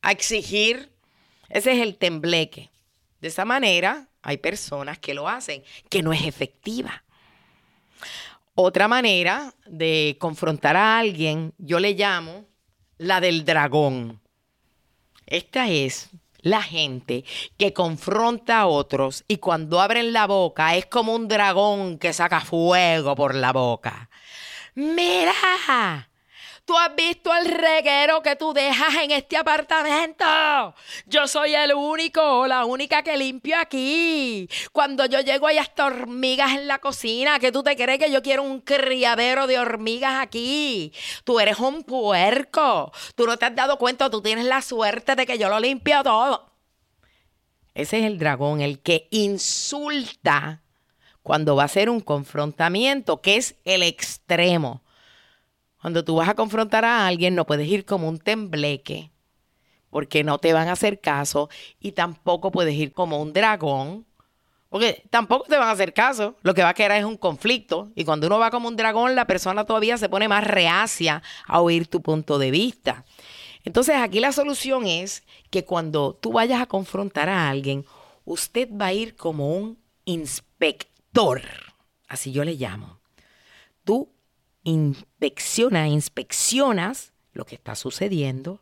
a 0.00 0.10
exigir. 0.10 0.90
Ese 1.50 1.72
es 1.72 1.80
el 1.80 1.96
tembleque. 1.98 2.70
De 3.20 3.28
esa 3.28 3.44
manera 3.44 4.08
hay 4.22 4.38
personas 4.38 4.98
que 4.98 5.12
lo 5.12 5.28
hacen, 5.28 5.62
que 5.90 6.02
no 6.02 6.14
es 6.14 6.24
efectiva. 6.24 7.04
Otra 8.54 8.88
manera 8.88 9.52
de 9.66 10.16
confrontar 10.18 10.76
a 10.76 10.98
alguien, 10.98 11.52
yo 11.58 11.80
le 11.80 11.92
llamo 11.92 12.46
la 12.96 13.20
del 13.20 13.44
dragón. 13.44 14.22
Esta 15.26 15.68
es 15.68 16.10
la 16.44 16.62
gente 16.62 17.24
que 17.58 17.72
confronta 17.72 18.60
a 18.60 18.66
otros 18.66 19.24
y 19.26 19.38
cuando 19.38 19.80
abren 19.80 20.12
la 20.12 20.26
boca 20.26 20.76
es 20.76 20.86
como 20.86 21.14
un 21.14 21.26
dragón 21.26 21.98
que 21.98 22.12
saca 22.12 22.40
fuego 22.40 23.16
por 23.16 23.34
la 23.34 23.52
boca. 23.52 24.08
Mira, 24.74 25.32
Tú 26.64 26.78
has 26.78 26.96
visto 26.96 27.30
el 27.34 27.44
reguero 27.50 28.22
que 28.22 28.36
tú 28.36 28.54
dejas 28.54 28.94
en 29.02 29.10
este 29.10 29.36
apartamento. 29.36 30.24
Yo 31.04 31.28
soy 31.28 31.54
el 31.54 31.74
único, 31.74 32.46
la 32.46 32.64
única 32.64 33.02
que 33.02 33.18
limpio 33.18 33.58
aquí. 33.58 34.48
Cuando 34.72 35.04
yo 35.04 35.20
llego 35.20 35.46
hay 35.46 35.58
hasta 35.58 35.84
hormigas 35.84 36.52
en 36.52 36.66
la 36.66 36.78
cocina. 36.78 37.38
¿Qué 37.38 37.52
tú 37.52 37.62
te 37.62 37.76
crees 37.76 37.98
que 37.98 38.10
yo 38.10 38.22
quiero 38.22 38.44
un 38.44 38.62
criadero 38.62 39.46
de 39.46 39.58
hormigas 39.58 40.22
aquí? 40.22 40.90
Tú 41.24 41.38
eres 41.38 41.58
un 41.58 41.82
puerco. 41.82 42.90
Tú 43.14 43.26
no 43.26 43.36
te 43.36 43.44
has 43.44 43.54
dado 43.54 43.76
cuenta, 43.76 44.08
tú 44.08 44.22
tienes 44.22 44.46
la 44.46 44.62
suerte 44.62 45.16
de 45.16 45.26
que 45.26 45.36
yo 45.36 45.50
lo 45.50 45.60
limpio 45.60 46.02
todo. 46.02 46.50
Ese 47.74 47.98
es 47.98 48.04
el 48.06 48.18
dragón, 48.18 48.62
el 48.62 48.80
que 48.80 49.08
insulta 49.10 50.62
cuando 51.22 51.56
va 51.56 51.64
a 51.64 51.68
ser 51.68 51.90
un 51.90 52.00
confrontamiento, 52.00 53.20
que 53.20 53.36
es 53.36 53.56
el 53.64 53.82
extremo. 53.82 54.83
Cuando 55.84 56.02
tú 56.02 56.14
vas 56.14 56.30
a 56.30 56.34
confrontar 56.34 56.86
a 56.86 57.06
alguien, 57.06 57.34
no 57.34 57.44
puedes 57.44 57.68
ir 57.68 57.84
como 57.84 58.08
un 58.08 58.18
tembleque, 58.18 59.10
porque 59.90 60.24
no 60.24 60.38
te 60.38 60.54
van 60.54 60.68
a 60.68 60.72
hacer 60.72 60.98
caso, 60.98 61.50
y 61.78 61.92
tampoco 61.92 62.50
puedes 62.50 62.74
ir 62.74 62.94
como 62.94 63.20
un 63.20 63.34
dragón, 63.34 64.06
porque 64.70 65.06
tampoco 65.10 65.44
te 65.44 65.58
van 65.58 65.68
a 65.68 65.72
hacer 65.72 65.92
caso. 65.92 66.38
Lo 66.40 66.54
que 66.54 66.62
va 66.62 66.70
a 66.70 66.74
quedar 66.74 66.92
es 66.92 67.04
un 67.04 67.18
conflicto. 67.18 67.92
Y 67.96 68.06
cuando 68.06 68.28
uno 68.28 68.38
va 68.38 68.50
como 68.50 68.68
un 68.68 68.76
dragón, 68.76 69.14
la 69.14 69.26
persona 69.26 69.66
todavía 69.66 69.98
se 69.98 70.08
pone 70.08 70.26
más 70.26 70.44
reacia 70.44 71.22
a 71.46 71.60
oír 71.60 71.86
tu 71.86 72.00
punto 72.00 72.38
de 72.38 72.50
vista. 72.50 73.04
Entonces 73.62 73.96
aquí 73.96 74.20
la 74.20 74.32
solución 74.32 74.86
es 74.86 75.22
que 75.50 75.66
cuando 75.66 76.14
tú 76.14 76.32
vayas 76.32 76.62
a 76.62 76.66
confrontar 76.66 77.28
a 77.28 77.50
alguien, 77.50 77.84
usted 78.24 78.70
va 78.72 78.86
a 78.86 78.94
ir 78.94 79.16
como 79.16 79.54
un 79.54 79.78
inspector. 80.06 81.42
Así 82.08 82.32
yo 82.32 82.42
le 82.42 82.54
llamo. 82.54 83.00
Tú 83.84 84.13
inspecciona, 84.64 85.88
inspeccionas 85.88 87.12
lo 87.32 87.44
que 87.44 87.54
está 87.54 87.74
sucediendo, 87.74 88.60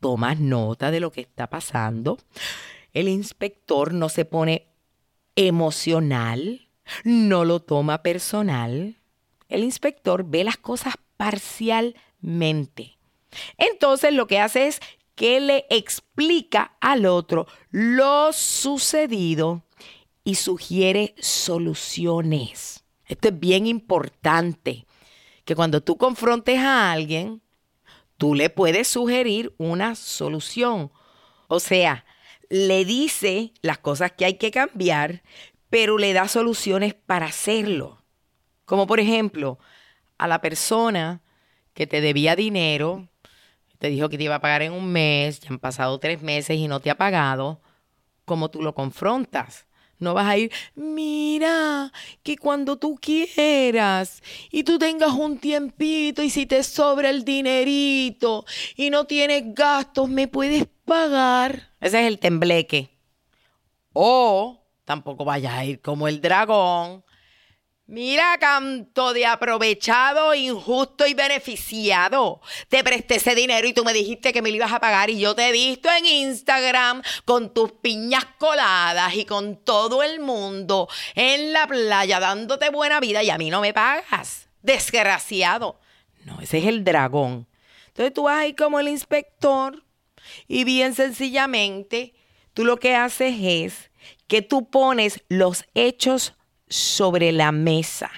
tomas 0.00 0.40
nota 0.40 0.90
de 0.90 1.00
lo 1.00 1.12
que 1.12 1.20
está 1.20 1.48
pasando. 1.48 2.18
El 2.92 3.08
inspector 3.08 3.92
no 3.94 4.08
se 4.08 4.24
pone 4.24 4.66
emocional, 5.36 6.68
no 7.04 7.44
lo 7.44 7.60
toma 7.60 8.02
personal. 8.02 8.96
El 9.48 9.64
inspector 9.64 10.24
ve 10.24 10.44
las 10.44 10.56
cosas 10.56 10.94
parcialmente. 11.16 12.98
Entonces 13.58 14.12
lo 14.12 14.26
que 14.26 14.38
hace 14.38 14.68
es 14.68 14.80
que 15.14 15.40
le 15.40 15.66
explica 15.70 16.76
al 16.80 17.06
otro 17.06 17.46
lo 17.70 18.32
sucedido 18.32 19.62
y 20.24 20.36
sugiere 20.36 21.14
soluciones. 21.18 22.84
Esto 23.06 23.28
es 23.28 23.38
bien 23.38 23.66
importante 23.66 24.86
que 25.44 25.54
cuando 25.54 25.82
tú 25.82 25.96
confrontes 25.96 26.58
a 26.58 26.92
alguien, 26.92 27.42
tú 28.16 28.34
le 28.34 28.50
puedes 28.50 28.88
sugerir 28.88 29.54
una 29.58 29.94
solución. 29.94 30.90
O 31.48 31.60
sea, 31.60 32.04
le 32.48 32.84
dice 32.84 33.52
las 33.62 33.78
cosas 33.78 34.12
que 34.12 34.24
hay 34.24 34.34
que 34.34 34.50
cambiar, 34.50 35.22
pero 35.70 35.98
le 35.98 36.12
da 36.12 36.28
soluciones 36.28 36.94
para 36.94 37.26
hacerlo. 37.26 38.02
Como 38.64 38.86
por 38.86 39.00
ejemplo, 39.00 39.58
a 40.18 40.28
la 40.28 40.40
persona 40.40 41.22
que 41.74 41.86
te 41.86 42.00
debía 42.00 42.36
dinero, 42.36 43.08
te 43.78 43.88
dijo 43.88 44.08
que 44.08 44.16
te 44.16 44.24
iba 44.24 44.36
a 44.36 44.40
pagar 44.40 44.62
en 44.62 44.72
un 44.72 44.90
mes, 44.90 45.40
ya 45.40 45.50
han 45.50 45.58
pasado 45.58 45.98
tres 45.98 46.22
meses 46.22 46.56
y 46.56 46.68
no 46.68 46.80
te 46.80 46.90
ha 46.90 46.96
pagado, 46.96 47.60
¿cómo 48.24 48.50
tú 48.50 48.62
lo 48.62 48.74
confrontas? 48.74 49.66
No 49.98 50.14
vas 50.14 50.26
a 50.26 50.36
ir, 50.36 50.52
mira, 50.74 51.92
que 52.22 52.36
cuando 52.36 52.76
tú 52.76 52.98
quieras 53.00 54.22
y 54.50 54.64
tú 54.64 54.78
tengas 54.78 55.12
un 55.12 55.38
tiempito 55.38 56.22
y 56.22 56.30
si 56.30 56.46
te 56.46 56.62
sobra 56.62 57.10
el 57.10 57.24
dinerito 57.24 58.44
y 58.76 58.90
no 58.90 59.04
tienes 59.06 59.54
gastos, 59.54 60.08
me 60.08 60.28
puedes 60.28 60.66
pagar. 60.84 61.70
Ese 61.80 62.00
es 62.00 62.06
el 62.06 62.18
tembleque. 62.18 62.90
O 63.92 64.60
tampoco 64.84 65.24
vayas 65.24 65.54
a 65.54 65.64
ir 65.64 65.80
como 65.80 66.08
el 66.08 66.20
dragón 66.20 67.04
Mira, 67.86 68.38
canto 68.40 69.12
de 69.12 69.26
aprovechado, 69.26 70.34
injusto 70.34 71.06
y 71.06 71.12
beneficiado. 71.12 72.40
Te 72.70 72.82
presté 72.82 73.16
ese 73.16 73.34
dinero 73.34 73.68
y 73.68 73.74
tú 73.74 73.84
me 73.84 73.92
dijiste 73.92 74.32
que 74.32 74.40
me 74.40 74.48
lo 74.48 74.56
ibas 74.56 74.72
a 74.72 74.80
pagar 74.80 75.10
y 75.10 75.18
yo 75.18 75.34
te 75.34 75.48
he 75.48 75.52
visto 75.52 75.90
en 75.90 76.06
Instagram 76.06 77.02
con 77.26 77.52
tus 77.52 77.72
piñas 77.72 78.24
coladas 78.38 79.14
y 79.14 79.26
con 79.26 79.62
todo 79.62 80.02
el 80.02 80.18
mundo 80.20 80.88
en 81.14 81.52
la 81.52 81.66
playa 81.66 82.20
dándote 82.20 82.70
buena 82.70 83.00
vida 83.00 83.22
y 83.22 83.28
a 83.28 83.36
mí 83.36 83.50
no 83.50 83.60
me 83.60 83.74
pagas. 83.74 84.48
Desgraciado. 84.62 85.78
No, 86.24 86.40
ese 86.40 86.58
es 86.58 86.64
el 86.64 86.84
dragón. 86.84 87.46
Entonces 87.88 88.14
tú 88.14 88.22
vas 88.22 88.38
ahí 88.38 88.54
como 88.54 88.80
el 88.80 88.88
inspector 88.88 89.84
y 90.48 90.64
bien 90.64 90.94
sencillamente 90.94 92.14
tú 92.54 92.64
lo 92.64 92.78
que 92.78 92.96
haces 92.96 93.34
es 93.38 93.90
que 94.26 94.40
tú 94.40 94.70
pones 94.70 95.22
los 95.28 95.66
hechos 95.74 96.32
sobre 96.74 97.30
la 97.30 97.52
mesa. 97.52 98.10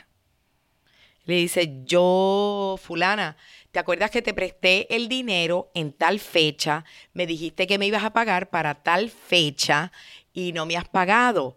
Le 1.27 1.35
dice, 1.35 1.83
yo, 1.85 2.79
fulana, 2.83 3.37
¿te 3.71 3.79
acuerdas 3.79 4.11
que 4.11 4.23
te 4.23 4.33
presté 4.33 4.95
el 4.95 5.09
dinero 5.09 5.71
en 5.75 5.92
tal 5.92 6.21
fecha? 6.21 6.85
Me 7.12 7.27
dijiste 7.27 7.66
que 7.66 7.79
me 7.79 7.87
ibas 7.87 8.05
a 8.05 8.14
pagar 8.14 8.49
para 8.49 8.77
tal 8.77 9.11
fecha 9.11 9.92
y 10.33 10.53
no 10.53 10.64
me 10.64 10.77
has 10.79 10.88
pagado. 10.88 11.57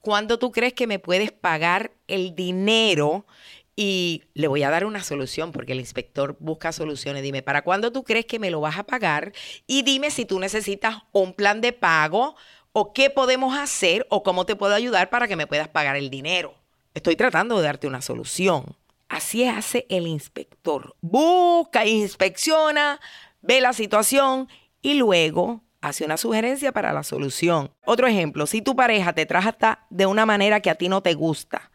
¿Cuándo 0.00 0.38
tú 0.38 0.52
crees 0.52 0.74
que 0.74 0.86
me 0.86 1.00
puedes 1.00 1.32
pagar 1.32 1.90
el 2.06 2.36
dinero? 2.36 3.26
Y 3.74 4.22
le 4.34 4.46
voy 4.46 4.62
a 4.62 4.70
dar 4.70 4.86
una 4.86 5.02
solución 5.02 5.50
porque 5.50 5.72
el 5.72 5.80
inspector 5.80 6.36
busca 6.38 6.70
soluciones. 6.70 7.24
Dime, 7.24 7.42
¿para 7.42 7.62
cuándo 7.62 7.90
tú 7.90 8.04
crees 8.04 8.24
que 8.24 8.38
me 8.38 8.50
lo 8.50 8.60
vas 8.60 8.78
a 8.78 8.84
pagar? 8.84 9.32
Y 9.66 9.82
dime 9.82 10.10
si 10.10 10.24
tú 10.24 10.38
necesitas 10.38 10.98
un 11.10 11.34
plan 11.34 11.60
de 11.60 11.72
pago 11.72 12.36
o 12.78 12.92
qué 12.92 13.08
podemos 13.08 13.56
hacer 13.56 14.06
o 14.10 14.22
cómo 14.22 14.44
te 14.44 14.54
puedo 14.54 14.74
ayudar 14.74 15.08
para 15.08 15.26
que 15.26 15.34
me 15.34 15.46
puedas 15.46 15.66
pagar 15.66 15.96
el 15.96 16.10
dinero. 16.10 16.54
Estoy 16.92 17.16
tratando 17.16 17.56
de 17.56 17.62
darte 17.62 17.86
una 17.86 18.02
solución. 18.02 18.76
Así 19.08 19.48
hace 19.48 19.86
el 19.88 20.06
inspector. 20.06 20.94
Busca, 21.00 21.86
inspecciona, 21.86 23.00
ve 23.40 23.62
la 23.62 23.72
situación 23.72 24.50
y 24.82 24.92
luego 24.92 25.62
hace 25.80 26.04
una 26.04 26.18
sugerencia 26.18 26.70
para 26.70 26.92
la 26.92 27.02
solución. 27.02 27.72
Otro 27.86 28.08
ejemplo, 28.08 28.46
si 28.46 28.60
tu 28.60 28.76
pareja 28.76 29.14
te 29.14 29.24
trata 29.24 29.86
de 29.88 30.04
una 30.04 30.26
manera 30.26 30.60
que 30.60 30.68
a 30.68 30.74
ti 30.74 30.90
no 30.90 31.02
te 31.02 31.14
gusta, 31.14 31.70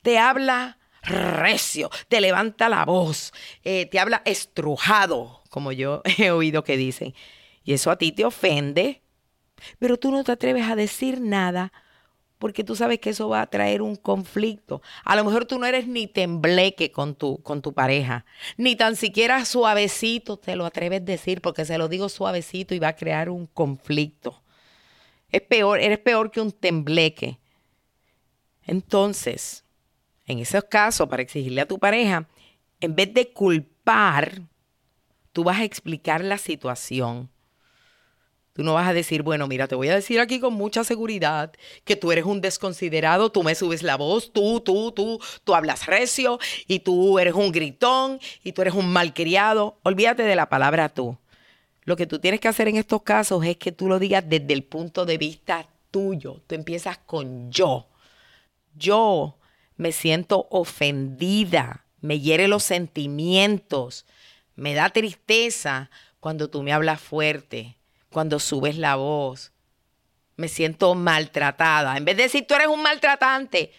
te 0.00 0.18
habla 0.18 0.78
recio, 1.02 1.90
te 2.08 2.22
levanta 2.22 2.70
la 2.70 2.86
voz, 2.86 3.34
eh, 3.64 3.84
te 3.84 3.98
habla 3.98 4.22
estrujado, 4.24 5.42
como 5.50 5.72
yo 5.72 6.00
he 6.16 6.30
oído 6.30 6.64
que 6.64 6.78
dicen, 6.78 7.12
y 7.64 7.74
eso 7.74 7.90
a 7.90 7.98
ti 7.98 8.12
te 8.12 8.24
ofende, 8.24 9.02
pero 9.78 9.96
tú 9.98 10.10
no 10.10 10.24
te 10.24 10.32
atreves 10.32 10.66
a 10.66 10.76
decir 10.76 11.20
nada 11.20 11.72
porque 12.38 12.64
tú 12.64 12.76
sabes 12.76 13.00
que 13.00 13.10
eso 13.10 13.28
va 13.28 13.42
a 13.42 13.50
traer 13.50 13.82
un 13.82 13.96
conflicto. 13.96 14.80
A 15.04 15.16
lo 15.16 15.24
mejor 15.24 15.44
tú 15.44 15.58
no 15.58 15.66
eres 15.66 15.86
ni 15.86 16.06
tembleque 16.06 16.92
con 16.92 17.14
tu, 17.14 17.42
con 17.42 17.62
tu 17.62 17.74
pareja, 17.74 18.24
ni 18.56 18.76
tan 18.76 18.96
siquiera 18.96 19.44
suavecito 19.44 20.36
te 20.38 20.56
lo 20.56 20.64
atreves 20.64 21.02
a 21.02 21.04
decir 21.04 21.40
porque 21.40 21.64
se 21.64 21.78
lo 21.78 21.88
digo 21.88 22.08
suavecito 22.08 22.74
y 22.74 22.78
va 22.78 22.88
a 22.88 22.96
crear 22.96 23.28
un 23.28 23.46
conflicto. 23.46 24.42
Es 25.30 25.42
peor, 25.42 25.80
eres 25.80 25.98
peor 25.98 26.30
que 26.30 26.40
un 26.40 26.52
tembleque. 26.52 27.38
Entonces, 28.64 29.64
en 30.26 30.38
esos 30.38 30.64
casos, 30.64 31.08
para 31.08 31.22
exigirle 31.22 31.60
a 31.60 31.68
tu 31.68 31.78
pareja, 31.78 32.28
en 32.80 32.94
vez 32.94 33.12
de 33.12 33.32
culpar, 33.32 34.42
tú 35.32 35.44
vas 35.44 35.58
a 35.58 35.64
explicar 35.64 36.22
la 36.22 36.38
situación 36.38 37.30
Tú 38.58 38.64
no 38.64 38.74
vas 38.74 38.88
a 38.88 38.92
decir, 38.92 39.22
bueno, 39.22 39.46
mira, 39.46 39.68
te 39.68 39.76
voy 39.76 39.88
a 39.88 39.94
decir 39.94 40.18
aquí 40.18 40.40
con 40.40 40.52
mucha 40.52 40.82
seguridad 40.82 41.52
que 41.84 41.94
tú 41.94 42.10
eres 42.10 42.24
un 42.24 42.40
desconsiderado, 42.40 43.30
tú 43.30 43.44
me 43.44 43.54
subes 43.54 43.84
la 43.84 43.94
voz, 43.94 44.32
tú, 44.32 44.58
tú, 44.58 44.90
tú, 44.90 45.20
tú 45.44 45.54
hablas 45.54 45.86
recio 45.86 46.40
y 46.66 46.80
tú 46.80 47.20
eres 47.20 47.34
un 47.34 47.52
gritón 47.52 48.18
y 48.42 48.50
tú 48.50 48.62
eres 48.62 48.74
un 48.74 48.88
malcriado. 48.88 49.78
Olvídate 49.84 50.24
de 50.24 50.34
la 50.34 50.48
palabra 50.48 50.88
tú. 50.88 51.16
Lo 51.84 51.94
que 51.94 52.08
tú 52.08 52.18
tienes 52.18 52.40
que 52.40 52.48
hacer 52.48 52.66
en 52.66 52.74
estos 52.74 53.02
casos 53.02 53.44
es 53.44 53.56
que 53.58 53.70
tú 53.70 53.86
lo 53.86 54.00
digas 54.00 54.24
desde 54.28 54.54
el 54.54 54.64
punto 54.64 55.06
de 55.06 55.18
vista 55.18 55.68
tuyo. 55.92 56.42
Tú 56.48 56.56
empiezas 56.56 56.98
con 56.98 57.52
yo. 57.52 57.86
Yo 58.74 59.38
me 59.76 59.92
siento 59.92 60.48
ofendida, 60.50 61.84
me 62.00 62.18
hiere 62.18 62.48
los 62.48 62.64
sentimientos, 62.64 64.04
me 64.56 64.74
da 64.74 64.90
tristeza 64.90 65.90
cuando 66.18 66.50
tú 66.50 66.64
me 66.64 66.72
hablas 66.72 67.00
fuerte 67.00 67.77
cuando 68.10 68.38
subes 68.38 68.76
la 68.76 68.96
voz. 68.96 69.52
Me 70.36 70.48
siento 70.48 70.94
maltratada. 70.94 71.96
En 71.96 72.04
vez 72.04 72.16
de 72.16 72.24
decir 72.24 72.46
tú 72.46 72.54
eres 72.54 72.68
un 72.68 72.82
maltratante, 72.82 73.72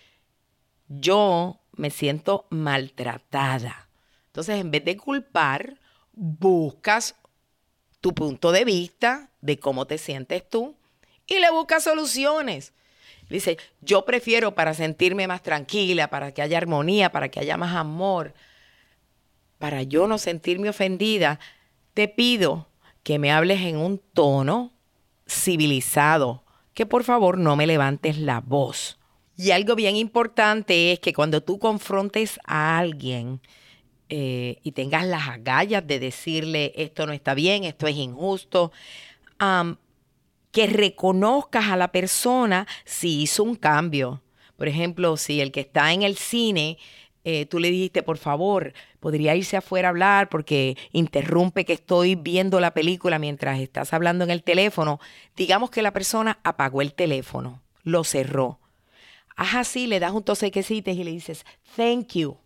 yo 0.87 1.59
me 1.73 1.89
siento 1.89 2.45
maltratada. 2.49 3.87
Entonces, 4.27 4.59
en 4.59 4.71
vez 4.71 4.83
de 4.83 4.97
culpar, 4.97 5.79
buscas 6.13 7.15
tu 8.01 8.13
punto 8.13 8.51
de 8.51 8.65
vista 8.65 9.29
de 9.41 9.59
cómo 9.59 9.85
te 9.85 9.97
sientes 9.97 10.47
tú 10.49 10.75
y 11.25 11.39
le 11.39 11.51
buscas 11.51 11.83
soluciones. 11.83 12.73
Dice, 13.29 13.57
yo 13.81 14.05
prefiero 14.05 14.55
para 14.55 14.73
sentirme 14.73 15.27
más 15.27 15.43
tranquila, 15.43 16.09
para 16.09 16.33
que 16.33 16.41
haya 16.41 16.57
armonía, 16.57 17.11
para 17.11 17.29
que 17.29 17.39
haya 17.39 17.57
más 17.57 17.75
amor, 17.75 18.33
para 19.59 19.83
yo 19.83 20.07
no 20.07 20.17
sentirme 20.17 20.69
ofendida, 20.69 21.39
te 21.93 22.07
pido 22.07 22.68
que 23.09 23.17
me 23.17 23.31
hables 23.31 23.61
en 23.61 23.77
un 23.77 23.99
tono 24.13 24.71
civilizado, 25.27 26.43
que 26.75 26.85
por 26.85 27.03
favor 27.03 27.39
no 27.39 27.55
me 27.55 27.65
levantes 27.65 28.19
la 28.19 28.39
voz. 28.39 28.99
Y 29.35 29.49
algo 29.49 29.75
bien 29.75 29.95
importante 29.95 30.91
es 30.91 30.99
que 30.99 31.11
cuando 31.11 31.41
tú 31.41 31.57
confrontes 31.57 32.39
a 32.45 32.77
alguien 32.77 33.41
eh, 34.09 34.57
y 34.61 34.73
tengas 34.73 35.07
las 35.07 35.27
agallas 35.27 35.87
de 35.87 35.97
decirle 35.97 36.71
esto 36.75 37.07
no 37.07 37.13
está 37.13 37.33
bien, 37.33 37.63
esto 37.63 37.87
es 37.87 37.95
injusto, 37.95 38.71
que 40.51 40.67
reconozcas 40.67 41.69
a 41.69 41.77
la 41.77 41.91
persona 41.91 42.67
si 42.85 43.23
hizo 43.23 43.41
un 43.41 43.55
cambio. 43.55 44.21
Por 44.55 44.67
ejemplo, 44.67 45.17
si 45.17 45.41
el 45.41 45.51
que 45.51 45.61
está 45.61 45.93
en 45.93 46.03
el 46.03 46.15
cine, 46.15 46.77
eh, 47.23 47.47
tú 47.47 47.57
le 47.57 47.71
dijiste, 47.71 48.03
por 48.03 48.19
favor, 48.19 48.71
podría 48.99 49.35
irse 49.35 49.57
afuera 49.57 49.87
a 49.87 49.91
hablar 49.91 50.29
porque 50.29 50.77
interrumpe 50.91 51.65
que 51.65 51.73
estoy 51.73 52.15
viendo 52.15 52.59
la 52.59 52.73
película 52.73 53.19
mientras 53.19 53.59
estás 53.59 53.93
hablando 53.93 54.23
en 54.23 54.31
el 54.31 54.43
teléfono. 54.43 54.99
Digamos 55.35 55.69
que 55.69 55.81
la 55.81 55.91
persona 55.91 56.39
apagó 56.43 56.81
el 56.81 56.93
teléfono, 56.93 57.61
lo 57.83 58.03
cerró. 58.03 58.59
Haz 59.35 59.55
así, 59.55 59.87
le 59.87 59.99
das 59.99 60.11
un 60.11 60.23
tosequecito 60.23 60.91
y 60.91 61.03
le 61.03 61.11
dices, 61.11 61.45
thank 61.75 62.13
you. 62.13 62.37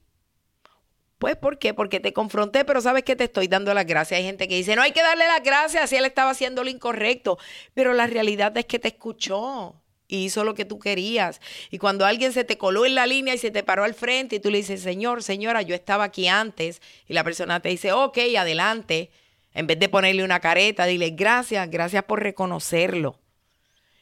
Pues, 1.18 1.38
¿por 1.38 1.58
qué? 1.58 1.74
Porque 1.74 2.00
te 2.02 2.12
confronté, 2.12 2.66
pero 2.66 2.82
sabes 2.82 3.04
que 3.04 3.16
te 3.16 3.24
estoy 3.24 3.48
dando 3.48 3.74
las 3.74 3.86
gracias. 3.86 4.18
Hay 4.18 4.26
gente 4.26 4.48
que 4.48 4.56
dice, 4.56 4.76
no 4.76 4.82
hay 4.82 4.92
que 4.92 5.02
darle 5.02 5.26
las 5.26 5.42
gracias 5.42 5.90
si 5.90 5.96
él 5.96 6.06
estaba 6.06 6.32
haciendo 6.32 6.64
lo 6.64 6.70
incorrecto. 6.70 7.38
Pero 7.74 7.94
la 7.94 8.08
realidad 8.08 8.56
es 8.58 8.66
que 8.66 8.78
te 8.78 8.90
escuchó 8.90 9.82
y 10.14 10.26
hizo 10.26 10.44
lo 10.44 10.54
que 10.54 10.64
tú 10.64 10.78
querías. 10.78 11.42
Y 11.72 11.80
cuando 11.80 12.06
alguien 12.06 12.34
se 12.34 12.44
te 12.44 12.56
coló 12.56 12.86
en 12.86 12.94
la 12.94 13.08
línea 13.08 13.34
y 13.34 13.40
se 13.40 13.50
te 13.50 13.64
paró 13.64 13.84
al 13.84 13.96
frente 13.96 14.36
y 14.36 14.40
tú 14.40 14.52
le 14.52 14.60
dices, 14.60 14.82
Señor, 14.82 15.24
señora, 15.24 15.64
yo 15.64 15.74
estaba 15.74 16.04
aquí 16.04 16.28
antes, 16.28 16.84
y 17.08 17.14
la 17.14 17.24
persona 17.24 17.60
te 17.62 17.70
dice, 17.70 17.94
ok, 17.94 18.20
adelante, 18.38 19.10
en 19.56 19.66
vez 19.66 19.80
de 19.80 19.90
ponerle 19.90 20.24
una 20.24 20.40
careta, 20.40 20.86
dile, 20.86 21.10
gracias, 21.10 21.68
gracias 21.68 22.04
por 22.04 22.22
reconocerlo. 22.22 23.18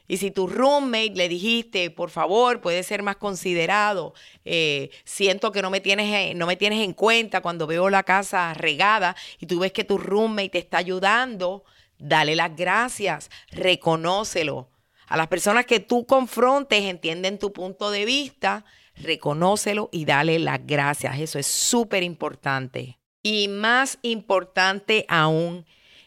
Y 0.06 0.18
si 0.18 0.30
tu 0.30 0.48
roommate 0.48 1.14
le 1.14 1.30
dijiste, 1.30 1.90
por 1.90 2.10
favor, 2.10 2.60
puede 2.60 2.82
ser 2.82 3.02
más 3.02 3.16
considerado, 3.16 4.12
eh, 4.44 4.90
siento 5.04 5.50
que 5.50 5.62
no 5.62 5.70
me, 5.70 5.80
tienes, 5.80 6.12
eh, 6.12 6.34
no 6.34 6.46
me 6.46 6.56
tienes 6.56 6.84
en 6.84 6.92
cuenta 6.92 7.40
cuando 7.40 7.66
veo 7.66 7.88
la 7.88 8.02
casa 8.02 8.52
regada 8.52 9.16
y 9.40 9.46
tú 9.46 9.60
ves 9.60 9.72
que 9.72 9.84
tu 9.84 9.96
roommate 9.96 10.50
te 10.50 10.58
está 10.58 10.76
ayudando, 10.76 11.64
dale 11.98 12.36
las 12.36 12.54
gracias, 12.54 13.30
reconócelo. 13.50 14.71
A 15.12 15.16
las 15.18 15.28
personas 15.28 15.66
que 15.66 15.78
tú 15.78 16.06
confrontes, 16.06 16.84
entienden 16.84 17.38
tu 17.38 17.52
punto 17.52 17.90
de 17.90 18.06
vista, 18.06 18.64
reconócelo 18.96 19.90
y 19.92 20.06
dale 20.06 20.38
las 20.38 20.66
gracias. 20.66 21.18
Eso 21.18 21.38
es 21.38 21.46
súper 21.46 22.02
importante. 22.02 22.98
Y 23.22 23.48
más 23.48 23.98
importante 24.00 25.04
aún 25.10 25.66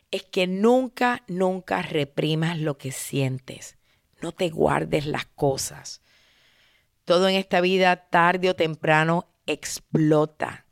es 0.09 0.23
que 0.23 0.47
nunca, 0.47 1.21
nunca 1.27 1.83
reprimas 1.83 2.57
lo 2.57 2.79
que 2.79 2.91
sientes. 2.91 3.77
No 4.21 4.31
te 4.31 4.49
guardes 4.49 5.05
las 5.05 5.27
cosas. 5.27 6.01
Todo 7.03 7.27
en 7.27 7.35
esta 7.35 7.61
vida, 7.61 8.07
tarde 8.09 8.49
o 8.49 8.55
temprano, 8.55 9.27
explota. 9.45 10.65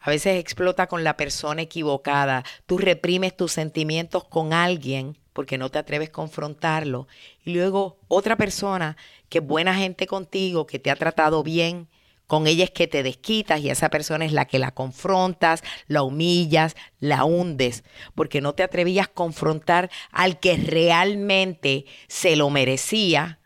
A 0.00 0.08
veces 0.08 0.40
explota 0.40 0.86
con 0.86 1.04
la 1.04 1.18
persona 1.18 1.60
equivocada. 1.60 2.44
Tú 2.64 2.78
reprimes 2.78 3.36
tus 3.36 3.52
sentimientos 3.52 4.24
con 4.24 4.54
alguien 4.54 5.18
porque 5.36 5.58
no 5.58 5.68
te 5.68 5.78
atreves 5.78 6.08
a 6.08 6.12
confrontarlo. 6.12 7.08
Y 7.44 7.52
luego 7.52 7.98
otra 8.08 8.36
persona 8.36 8.96
que 9.28 9.38
es 9.38 9.46
buena 9.46 9.74
gente 9.74 10.06
contigo, 10.06 10.66
que 10.66 10.78
te 10.78 10.90
ha 10.90 10.96
tratado 10.96 11.42
bien, 11.42 11.88
con 12.26 12.46
ella 12.46 12.64
es 12.64 12.70
que 12.70 12.86
te 12.86 13.02
desquitas 13.02 13.60
y 13.60 13.68
esa 13.68 13.90
persona 13.90 14.24
es 14.24 14.32
la 14.32 14.46
que 14.46 14.58
la 14.58 14.70
confrontas, 14.70 15.62
la 15.88 16.02
humillas, 16.02 16.74
la 17.00 17.26
hundes, 17.26 17.84
porque 18.14 18.40
no 18.40 18.54
te 18.54 18.62
atrevías 18.62 19.08
a 19.08 19.12
confrontar 19.12 19.90
al 20.10 20.40
que 20.40 20.56
realmente 20.56 21.84
se 22.08 22.34
lo 22.34 22.48
merecía, 22.48 23.38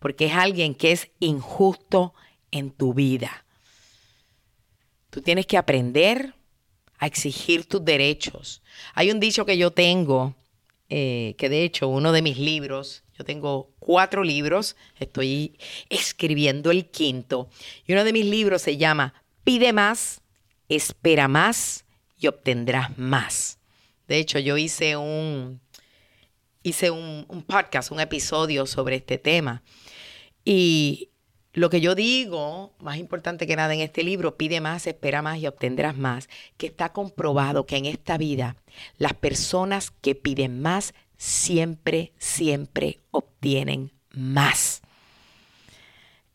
porque 0.00 0.26
es 0.26 0.32
alguien 0.32 0.74
que 0.74 0.90
es 0.90 1.12
injusto 1.20 2.14
en 2.50 2.72
tu 2.72 2.94
vida. 2.94 3.46
Tú 5.10 5.22
tienes 5.22 5.46
que 5.46 5.56
aprender 5.56 6.34
a 6.98 7.06
exigir 7.06 7.64
tus 7.64 7.84
derechos. 7.84 8.60
Hay 8.92 9.12
un 9.12 9.20
dicho 9.20 9.46
que 9.46 9.56
yo 9.56 9.70
tengo 9.70 10.34
eh, 10.88 11.34
que 11.38 11.48
de 11.48 11.64
hecho 11.64 11.88
uno 11.88 12.12
de 12.12 12.22
mis 12.22 12.38
libros, 12.38 13.04
yo 13.16 13.24
tengo 13.24 13.72
cuatro 13.78 14.22
libros, 14.22 14.76
estoy 14.98 15.58
escribiendo 15.88 16.70
el 16.70 16.90
quinto, 16.90 17.48
y 17.86 17.92
uno 17.92 18.04
de 18.04 18.12
mis 18.12 18.26
libros 18.26 18.62
se 18.62 18.76
llama 18.76 19.14
Pide 19.44 19.72
más, 19.72 20.22
espera 20.68 21.28
más 21.28 21.84
y 22.18 22.26
obtendrás 22.26 22.96
más. 22.98 23.58
De 24.08 24.18
hecho, 24.18 24.38
yo 24.38 24.56
hice 24.56 24.96
un, 24.96 25.60
hice 26.62 26.90
un, 26.90 27.26
un 27.28 27.42
podcast, 27.42 27.90
un 27.90 28.00
episodio 28.00 28.66
sobre 28.66 28.96
este 28.96 29.18
tema. 29.18 29.62
Y 30.44 31.10
lo 31.56 31.70
que 31.70 31.80
yo 31.80 31.94
digo, 31.94 32.74
más 32.80 32.98
importante 32.98 33.46
que 33.46 33.56
nada 33.56 33.72
en 33.72 33.80
este 33.80 34.02
libro, 34.02 34.36
pide 34.36 34.60
más, 34.60 34.86
espera 34.86 35.22
más 35.22 35.38
y 35.38 35.46
obtendrás 35.46 35.96
más, 35.96 36.28
que 36.58 36.66
está 36.66 36.92
comprobado 36.92 37.64
que 37.64 37.78
en 37.78 37.86
esta 37.86 38.18
vida 38.18 38.56
las 38.98 39.14
personas 39.14 39.90
que 39.90 40.14
piden 40.14 40.60
más 40.60 40.92
siempre, 41.16 42.12
siempre 42.18 43.00
obtienen 43.10 43.90
más. 44.10 44.82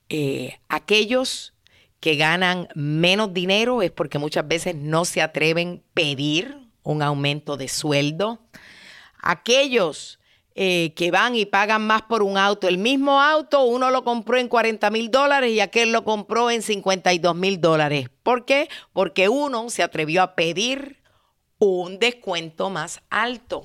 Eh, 0.10 0.58
aquellos 0.70 1.54
que 2.00 2.16
ganan 2.16 2.68
menos 2.74 3.32
dinero 3.32 3.84
es 3.84 3.92
porque 3.92 4.18
muchas 4.18 4.48
veces 4.48 4.74
no 4.74 5.06
se 5.06 5.22
atreven 5.22 5.84
a 5.86 5.94
pedir 5.94 6.58
un 6.82 7.04
aumento 7.04 7.58
de 7.58 7.68
sueldo. 7.68 8.42
Aquellos 9.22 10.20
eh, 10.64 10.94
que 10.94 11.10
van 11.10 11.36
y 11.36 11.48
pagan 11.48 11.88
más 11.88 12.04
por 12.04 12.22
un 12.22 12.38
auto. 12.38 12.68
El 12.68 12.78
mismo 12.78 13.20
auto 13.20 13.64
uno 13.64 13.90
lo 13.90 14.04
compró 14.04 14.38
en 14.38 14.48
40 14.48 14.92
mil 14.92 15.10
dólares 15.10 15.52
y 15.52 15.60
aquel 15.60 15.92
lo 15.92 16.04
compró 16.04 16.52
en 16.52 16.62
52 16.62 17.36
mil 17.36 17.60
dólares. 17.60 18.10
¿Por 18.22 18.46
qué? 18.46 18.70
Porque 18.94 19.28
uno 19.28 19.72
se 19.72 19.82
atrevió 19.82 20.22
a 20.22 20.36
pedir 20.36 21.02
un 21.58 21.98
descuento 21.98 22.70
más 22.70 23.02
alto. 23.10 23.64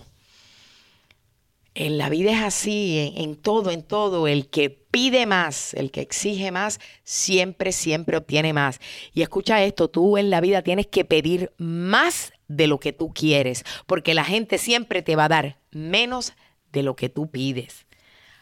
En 1.74 1.99
la 1.99 2.09
vida 2.09 2.30
es 2.30 2.42
así, 2.42 3.12
en, 3.14 3.24
en, 3.24 3.36
todo, 3.36 3.72
en 3.72 3.82
todo. 3.82 4.26
El 4.26 4.49
que 4.49 4.70
pide 4.70 5.26
más, 5.26 5.74
el 5.74 5.90
que 5.90 6.01
exige 6.01 6.51
más, 6.51 6.80
siempre, 7.05 7.72
siempre 7.72 8.16
obtiene 8.16 8.55
más. 8.55 8.80
Y 9.12 9.20
escucha 9.20 9.62
esto, 9.62 9.88
tú 9.88 10.16
en 10.16 10.30
la 10.30 10.40
vida 10.40 10.62
tienes 10.62 10.86
que 10.86 11.05
pedir 11.05 11.53
más 11.59 12.32
de 12.49 12.68
lo 12.68 12.80
que 12.80 12.94
tú 12.94 13.12
quieres, 13.12 13.64
porque 13.86 14.14
la 14.14 14.24
gente 14.24 14.57
siempre 14.57 15.03
te 15.03 15.14
va 15.14 15.24
a 15.24 15.28
dar 15.28 15.59
menos 15.72 16.32
de 16.77 16.83
lo 16.83 16.95
que 16.95 17.09
tú 17.09 17.31
pides. 17.31 17.87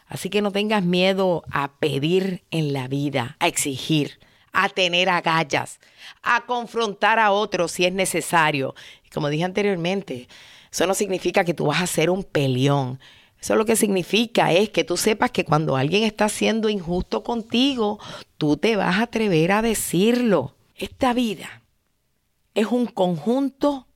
Así 0.07 0.29
que 0.29 0.41
no 0.41 0.51
tengas 0.51 0.83
miedo 0.83 1.43
a 1.49 1.79
pedir 1.79 2.43
en 2.51 2.73
la 2.73 2.87
vida, 2.89 3.37
a 3.39 3.47
exigir, 3.47 4.19
a 4.51 4.67
tener 4.69 5.09
agallas, 5.09 5.79
a 6.21 6.45
confrontar 6.45 7.17
a 7.17 7.31
otros 7.31 7.71
si 7.71 7.85
es 7.85 7.93
necesario. 7.93 8.75
Como 9.13 9.29
dije 9.29 9.45
anteriormente, 9.45 10.27
eso 10.69 10.85
no 10.85 10.93
significa 10.93 11.45
que 11.45 11.53
tú 11.53 11.67
vas 11.67 11.81
a 11.81 11.87
ser 11.87 12.09
un 12.09 12.23
peleón. 12.23 12.99
Eso 13.39 13.55
lo 13.55 13.65
que 13.65 13.77
significa 13.77 14.51
es 14.51 14.69
que 14.69 14.83
tú 14.83 14.97
sepas 14.97 15.31
que 15.31 15.45
cuando 15.45 15.77
alguien 15.77 16.03
está 16.03 16.27
siendo 16.27 16.67
injusto 16.67 17.23
contigo, 17.23 17.99
tú 18.37 18.57
te 18.57 18.75
vas 18.75 18.97
a 18.97 19.03
atrever 19.03 19.53
a 19.53 19.61
decirlo. 19.61 20.55
Esta 20.75 21.13
vida 21.13 21.61
es 22.53 22.67
un 22.67 22.85
conjunto 22.85 23.87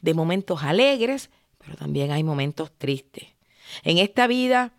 de 0.00 0.14
momentos 0.14 0.62
alegres, 0.62 1.30
pero 1.58 1.76
también 1.76 2.12
hay 2.12 2.24
momentos 2.24 2.72
tristes. 2.76 3.33
En 3.82 3.98
esta 3.98 4.26
vida 4.26 4.72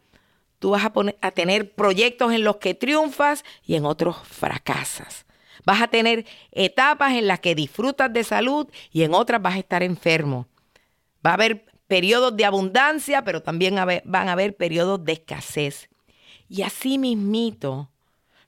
tú 0.60 0.72
vas 0.72 0.90
a, 1.22 1.32
tener 1.32 1.74
proyectos 1.74 2.34
en 2.34 2.44
los 2.44 2.58
que 2.58 2.74
triunfas 2.74 3.44
y 3.66 3.76
en 3.76 3.86
otros 3.86 4.18
fracasas. 4.24 5.26
Vas 5.66 5.82
a 5.82 5.88
tener 5.88 6.26
etapas 6.52 7.14
en 7.14 7.28
las 7.28 7.40
que 7.40 7.56
disfrutas 7.56 8.12
de 8.14 8.24
salud 8.24 8.68
y 8.92 9.04
en 9.04 9.14
otras 9.14 9.42
vas 9.42 9.56
a 9.56 9.60
estar 9.60 9.84
enfermo. 9.84 10.48
Va 11.26 11.32
a 11.32 11.36
haber 11.36 11.66
periodos 11.88 12.36
de 12.36 12.46
abundancia, 12.46 13.24
pero 13.24 13.42
también 13.42 13.76
van 13.76 14.30
a 14.30 14.32
haber 14.32 14.56
periodos 14.56 15.04
de 15.04 15.14
escasez. 15.14 15.90
Y 16.48 16.62
así 16.62 16.98
mismito, 16.98 17.90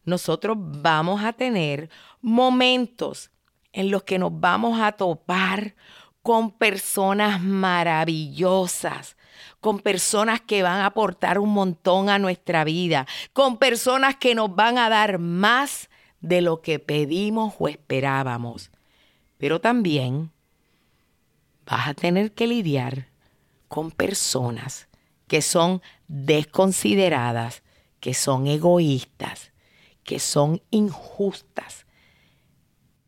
nosotros 0.04 0.58
vamos 0.58 1.24
a 1.24 1.34
tener 1.34 1.90
momentos 2.22 3.32
en 3.74 3.92
los 3.92 4.04
que 4.04 4.18
nos 4.18 4.32
vamos 4.40 4.80
a 4.80 4.94
topar 4.94 5.76
con 6.22 6.52
personas 6.52 7.42
maravillosas, 7.42 9.18
con 9.60 9.80
personas 9.80 10.42
que 10.42 10.64
van 10.64 10.80
a 10.80 10.88
aportar 10.88 11.40
un 11.40 11.54
montón 11.54 12.10
a 12.10 12.20
nuestra 12.20 12.64
vida, 12.64 13.08
con 13.34 13.58
personas 13.58 14.16
que 14.16 14.36
nos 14.36 14.56
van 14.56 14.78
a 14.78 14.90
dar 14.90 15.20
más 15.20 15.90
de 16.22 16.42
lo 16.42 16.62
que 16.62 16.80
pedimos 16.80 17.56
o 17.60 17.68
esperábamos. 17.68 18.72
Pero 19.38 19.62
también 19.62 20.32
vas 21.66 21.88
a 21.88 21.94
tener 21.94 22.34
que 22.34 22.48
lidiar 22.48 23.10
con 23.68 23.92
personas 23.92 24.88
que 25.28 25.42
son 25.42 25.82
desconsideradas, 26.08 27.64
que 28.00 28.14
son 28.14 28.48
egoístas, 28.48 29.52
que 30.04 30.20
son 30.20 30.62
injustas, 30.72 31.86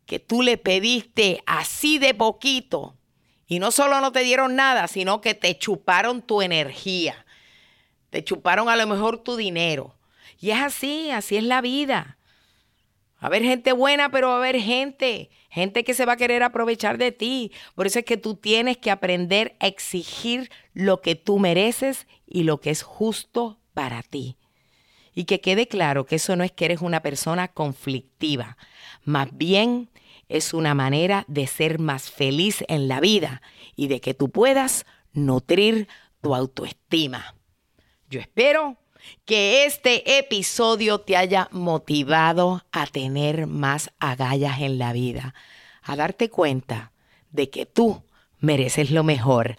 que 0.05 0.19
tú 0.19 0.41
le 0.41 0.57
pediste 0.57 1.41
así 1.45 1.97
de 1.97 2.13
poquito 2.13 2.98
y 3.49 3.57
no 3.57 3.71
solo 3.71 3.99
no 3.99 4.11
te 4.11 4.21
dieron 4.21 4.55
nada, 4.55 4.87
sino 4.87 5.21
que 5.21 5.33
te 5.33 5.57
chuparon 5.57 6.21
tu 6.21 6.43
energía, 6.43 7.25
te 8.11 8.23
chuparon 8.23 8.69
a 8.69 8.75
lo 8.75 8.85
mejor 8.85 9.17
tu 9.23 9.35
dinero. 9.35 9.95
Y 10.39 10.51
es 10.51 10.59
así, 10.59 11.09
así 11.09 11.35
es 11.35 11.43
la 11.43 11.59
vida. 11.59 12.17
Va 13.15 13.23
a 13.23 13.25
haber 13.25 13.41
gente 13.41 13.73
buena, 13.73 14.11
pero 14.11 14.27
va 14.27 14.35
a 14.35 14.37
haber 14.37 14.61
gente, 14.61 15.31
gente 15.49 15.83
que 15.83 15.95
se 15.95 16.05
va 16.05 16.13
a 16.13 16.17
querer 16.17 16.43
aprovechar 16.43 16.99
de 16.99 17.11
ti. 17.11 17.51
Por 17.73 17.87
eso 17.87 17.99
es 17.99 18.05
que 18.05 18.17
tú 18.17 18.35
tienes 18.35 18.77
que 18.77 18.91
aprender 18.91 19.57
a 19.59 19.65
exigir 19.65 20.51
lo 20.73 21.01
que 21.01 21.15
tú 21.15 21.39
mereces 21.39 22.05
y 22.27 22.43
lo 22.43 22.61
que 22.61 22.69
es 22.69 22.83
justo 22.83 23.59
para 23.73 24.03
ti. 24.03 24.37
Y 25.15 25.23
que 25.25 25.41
quede 25.41 25.67
claro 25.67 26.05
que 26.05 26.17
eso 26.17 26.35
no 26.35 26.43
es 26.43 26.51
que 26.51 26.65
eres 26.65 26.81
una 26.81 27.01
persona 27.01 27.47
conflictiva, 27.47 28.57
más 29.03 29.35
bien 29.35 29.89
es 30.29 30.53
una 30.53 30.73
manera 30.73 31.25
de 31.27 31.47
ser 31.47 31.79
más 31.79 32.09
feliz 32.09 32.63
en 32.67 32.87
la 32.87 32.99
vida 33.01 33.41
y 33.75 33.87
de 33.87 33.99
que 33.99 34.13
tú 34.13 34.29
puedas 34.29 34.85
nutrir 35.11 35.87
tu 36.21 36.35
autoestima. 36.35 37.35
Yo 38.09 38.19
espero 38.19 38.77
que 39.25 39.65
este 39.65 40.19
episodio 40.19 40.99
te 40.99 41.17
haya 41.17 41.49
motivado 41.51 42.63
a 42.71 42.85
tener 42.85 43.47
más 43.47 43.91
agallas 43.99 44.61
en 44.61 44.77
la 44.77 44.93
vida, 44.93 45.33
a 45.81 45.95
darte 45.95 46.29
cuenta 46.29 46.91
de 47.31 47.49
que 47.49 47.65
tú 47.65 48.03
mereces 48.39 48.91
lo 48.91 49.03
mejor. 49.03 49.57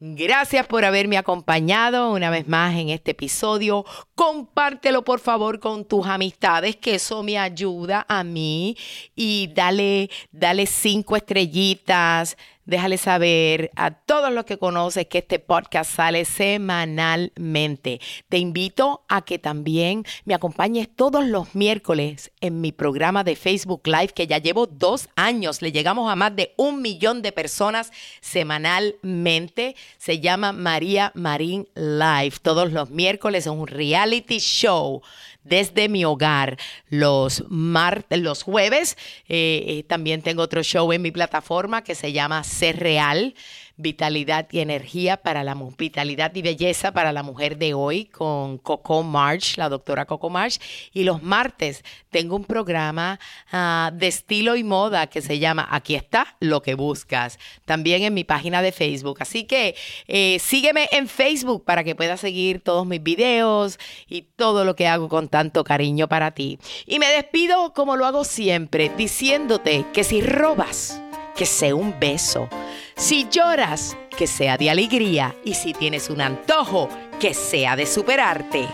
Gracias 0.00 0.66
por 0.66 0.84
haberme 0.84 1.16
acompañado 1.16 2.12
una 2.12 2.28
vez 2.28 2.48
más 2.48 2.74
en 2.74 2.88
este 2.88 3.12
episodio. 3.12 3.84
Compártelo 4.16 5.04
por 5.04 5.20
favor 5.20 5.60
con 5.60 5.84
tus 5.84 6.04
amistades, 6.06 6.74
que 6.74 6.96
eso 6.96 7.22
me 7.22 7.38
ayuda 7.38 8.04
a 8.08 8.24
mí. 8.24 8.76
Y 9.14 9.52
dale, 9.54 10.10
dale 10.32 10.66
cinco 10.66 11.16
estrellitas, 11.16 12.36
déjale 12.66 12.98
saber 12.98 13.70
a 13.76 13.90
todos 13.90 14.32
los 14.32 14.44
que 14.44 14.58
conoces 14.58 15.06
que 15.06 15.18
este 15.18 15.38
podcast 15.38 15.94
sale 15.94 16.24
semanalmente. 16.24 18.00
Te 18.28 18.38
invito 18.38 19.04
a 19.08 19.22
que 19.22 19.38
también 19.38 20.04
me 20.24 20.34
acompañes 20.34 20.88
todos 20.94 21.24
los 21.24 21.54
miércoles 21.54 22.32
en 22.40 22.60
mi 22.60 22.72
programa 22.72 23.24
de 23.24 23.36
Facebook 23.36 23.82
Live, 23.86 24.08
que 24.08 24.26
ya 24.26 24.38
llevo 24.38 24.66
dos 24.66 25.08
años. 25.16 25.62
Le 25.62 25.72
llegamos 25.72 26.10
a 26.10 26.16
más 26.16 26.34
de 26.34 26.54
un 26.56 26.82
millón 26.82 27.22
de 27.22 27.32
personas 27.32 27.92
semanalmente. 28.20 29.76
Se 29.98 30.20
llama 30.20 30.52
María 30.52 31.12
Marín 31.14 31.68
Live. 31.74 32.36
Todos 32.42 32.72
los 32.72 32.90
miércoles 32.90 33.46
es 33.46 33.52
un 33.52 33.66
reality 33.66 34.38
show 34.38 35.02
desde 35.44 35.88
mi 35.88 36.04
hogar 36.04 36.58
los 36.88 37.44
martes, 37.48 38.18
los 38.18 38.42
jueves. 38.42 38.96
Eh, 39.28 39.64
eh, 39.68 39.84
también 39.84 40.22
tengo 40.22 40.42
otro 40.42 40.62
show 40.62 40.92
en 40.92 41.02
mi 41.02 41.10
plataforma 41.10 41.84
que 41.84 41.94
se 41.94 42.12
llama 42.12 42.42
Ser 42.44 42.80
Real 42.80 43.34
vitalidad 43.76 44.46
y 44.50 44.60
energía 44.60 45.16
para 45.16 45.42
la 45.42 45.54
vitalidad 45.54 46.34
y 46.34 46.42
belleza 46.42 46.92
para 46.92 47.12
la 47.12 47.22
mujer 47.22 47.58
de 47.58 47.74
hoy 47.74 48.06
con 48.06 48.58
Coco 48.58 49.02
March, 49.02 49.56
la 49.56 49.68
doctora 49.68 50.04
Coco 50.04 50.30
March. 50.30 50.60
Y 50.92 51.04
los 51.04 51.22
martes 51.22 51.84
tengo 52.10 52.36
un 52.36 52.44
programa 52.44 53.18
ah, 53.52 53.90
de 53.92 54.08
estilo 54.08 54.56
y 54.56 54.64
moda 54.64 55.08
que 55.08 55.22
se 55.22 55.38
llama 55.38 55.66
Aquí 55.70 55.94
está 55.94 56.36
lo 56.40 56.62
que 56.62 56.74
buscas. 56.74 57.38
También 57.64 58.02
en 58.02 58.14
mi 58.14 58.24
página 58.24 58.62
de 58.62 58.72
Facebook. 58.72 59.18
Así 59.20 59.44
que 59.44 59.74
eh, 60.06 60.38
sígueme 60.38 60.88
en 60.92 61.08
Facebook 61.08 61.64
para 61.64 61.84
que 61.84 61.94
puedas 61.94 62.20
seguir 62.20 62.60
todos 62.60 62.86
mis 62.86 63.02
videos 63.02 63.78
y 64.06 64.22
todo 64.22 64.64
lo 64.64 64.76
que 64.76 64.86
hago 64.86 65.08
con 65.08 65.28
tanto 65.28 65.64
cariño 65.64 66.08
para 66.08 66.32
ti. 66.32 66.58
Y 66.86 66.98
me 66.98 67.08
despido 67.08 67.72
como 67.72 67.96
lo 67.96 68.06
hago 68.06 68.24
siempre, 68.24 68.90
diciéndote 68.96 69.86
que 69.92 70.04
si 70.04 70.20
robas, 70.20 71.00
que 71.36 71.46
sea 71.46 71.74
un 71.74 71.98
beso. 71.98 72.48
Si 72.96 73.28
lloras, 73.28 73.96
que 74.16 74.26
sea 74.26 74.56
de 74.56 74.70
alegría. 74.70 75.34
Y 75.44 75.54
si 75.54 75.72
tienes 75.72 76.10
un 76.10 76.20
antojo, 76.20 76.88
que 77.20 77.34
sea 77.34 77.76
de 77.76 77.86
superarte. 77.86 78.68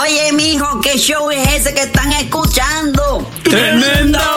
Oye, 0.00 0.32
mijo, 0.32 0.80
¿qué 0.80 0.96
show 0.98 1.30
es 1.30 1.48
ese 1.48 1.74
que 1.74 1.82
están 1.82 2.12
escuchando? 2.12 3.26
¡Tremenda, 3.42 4.36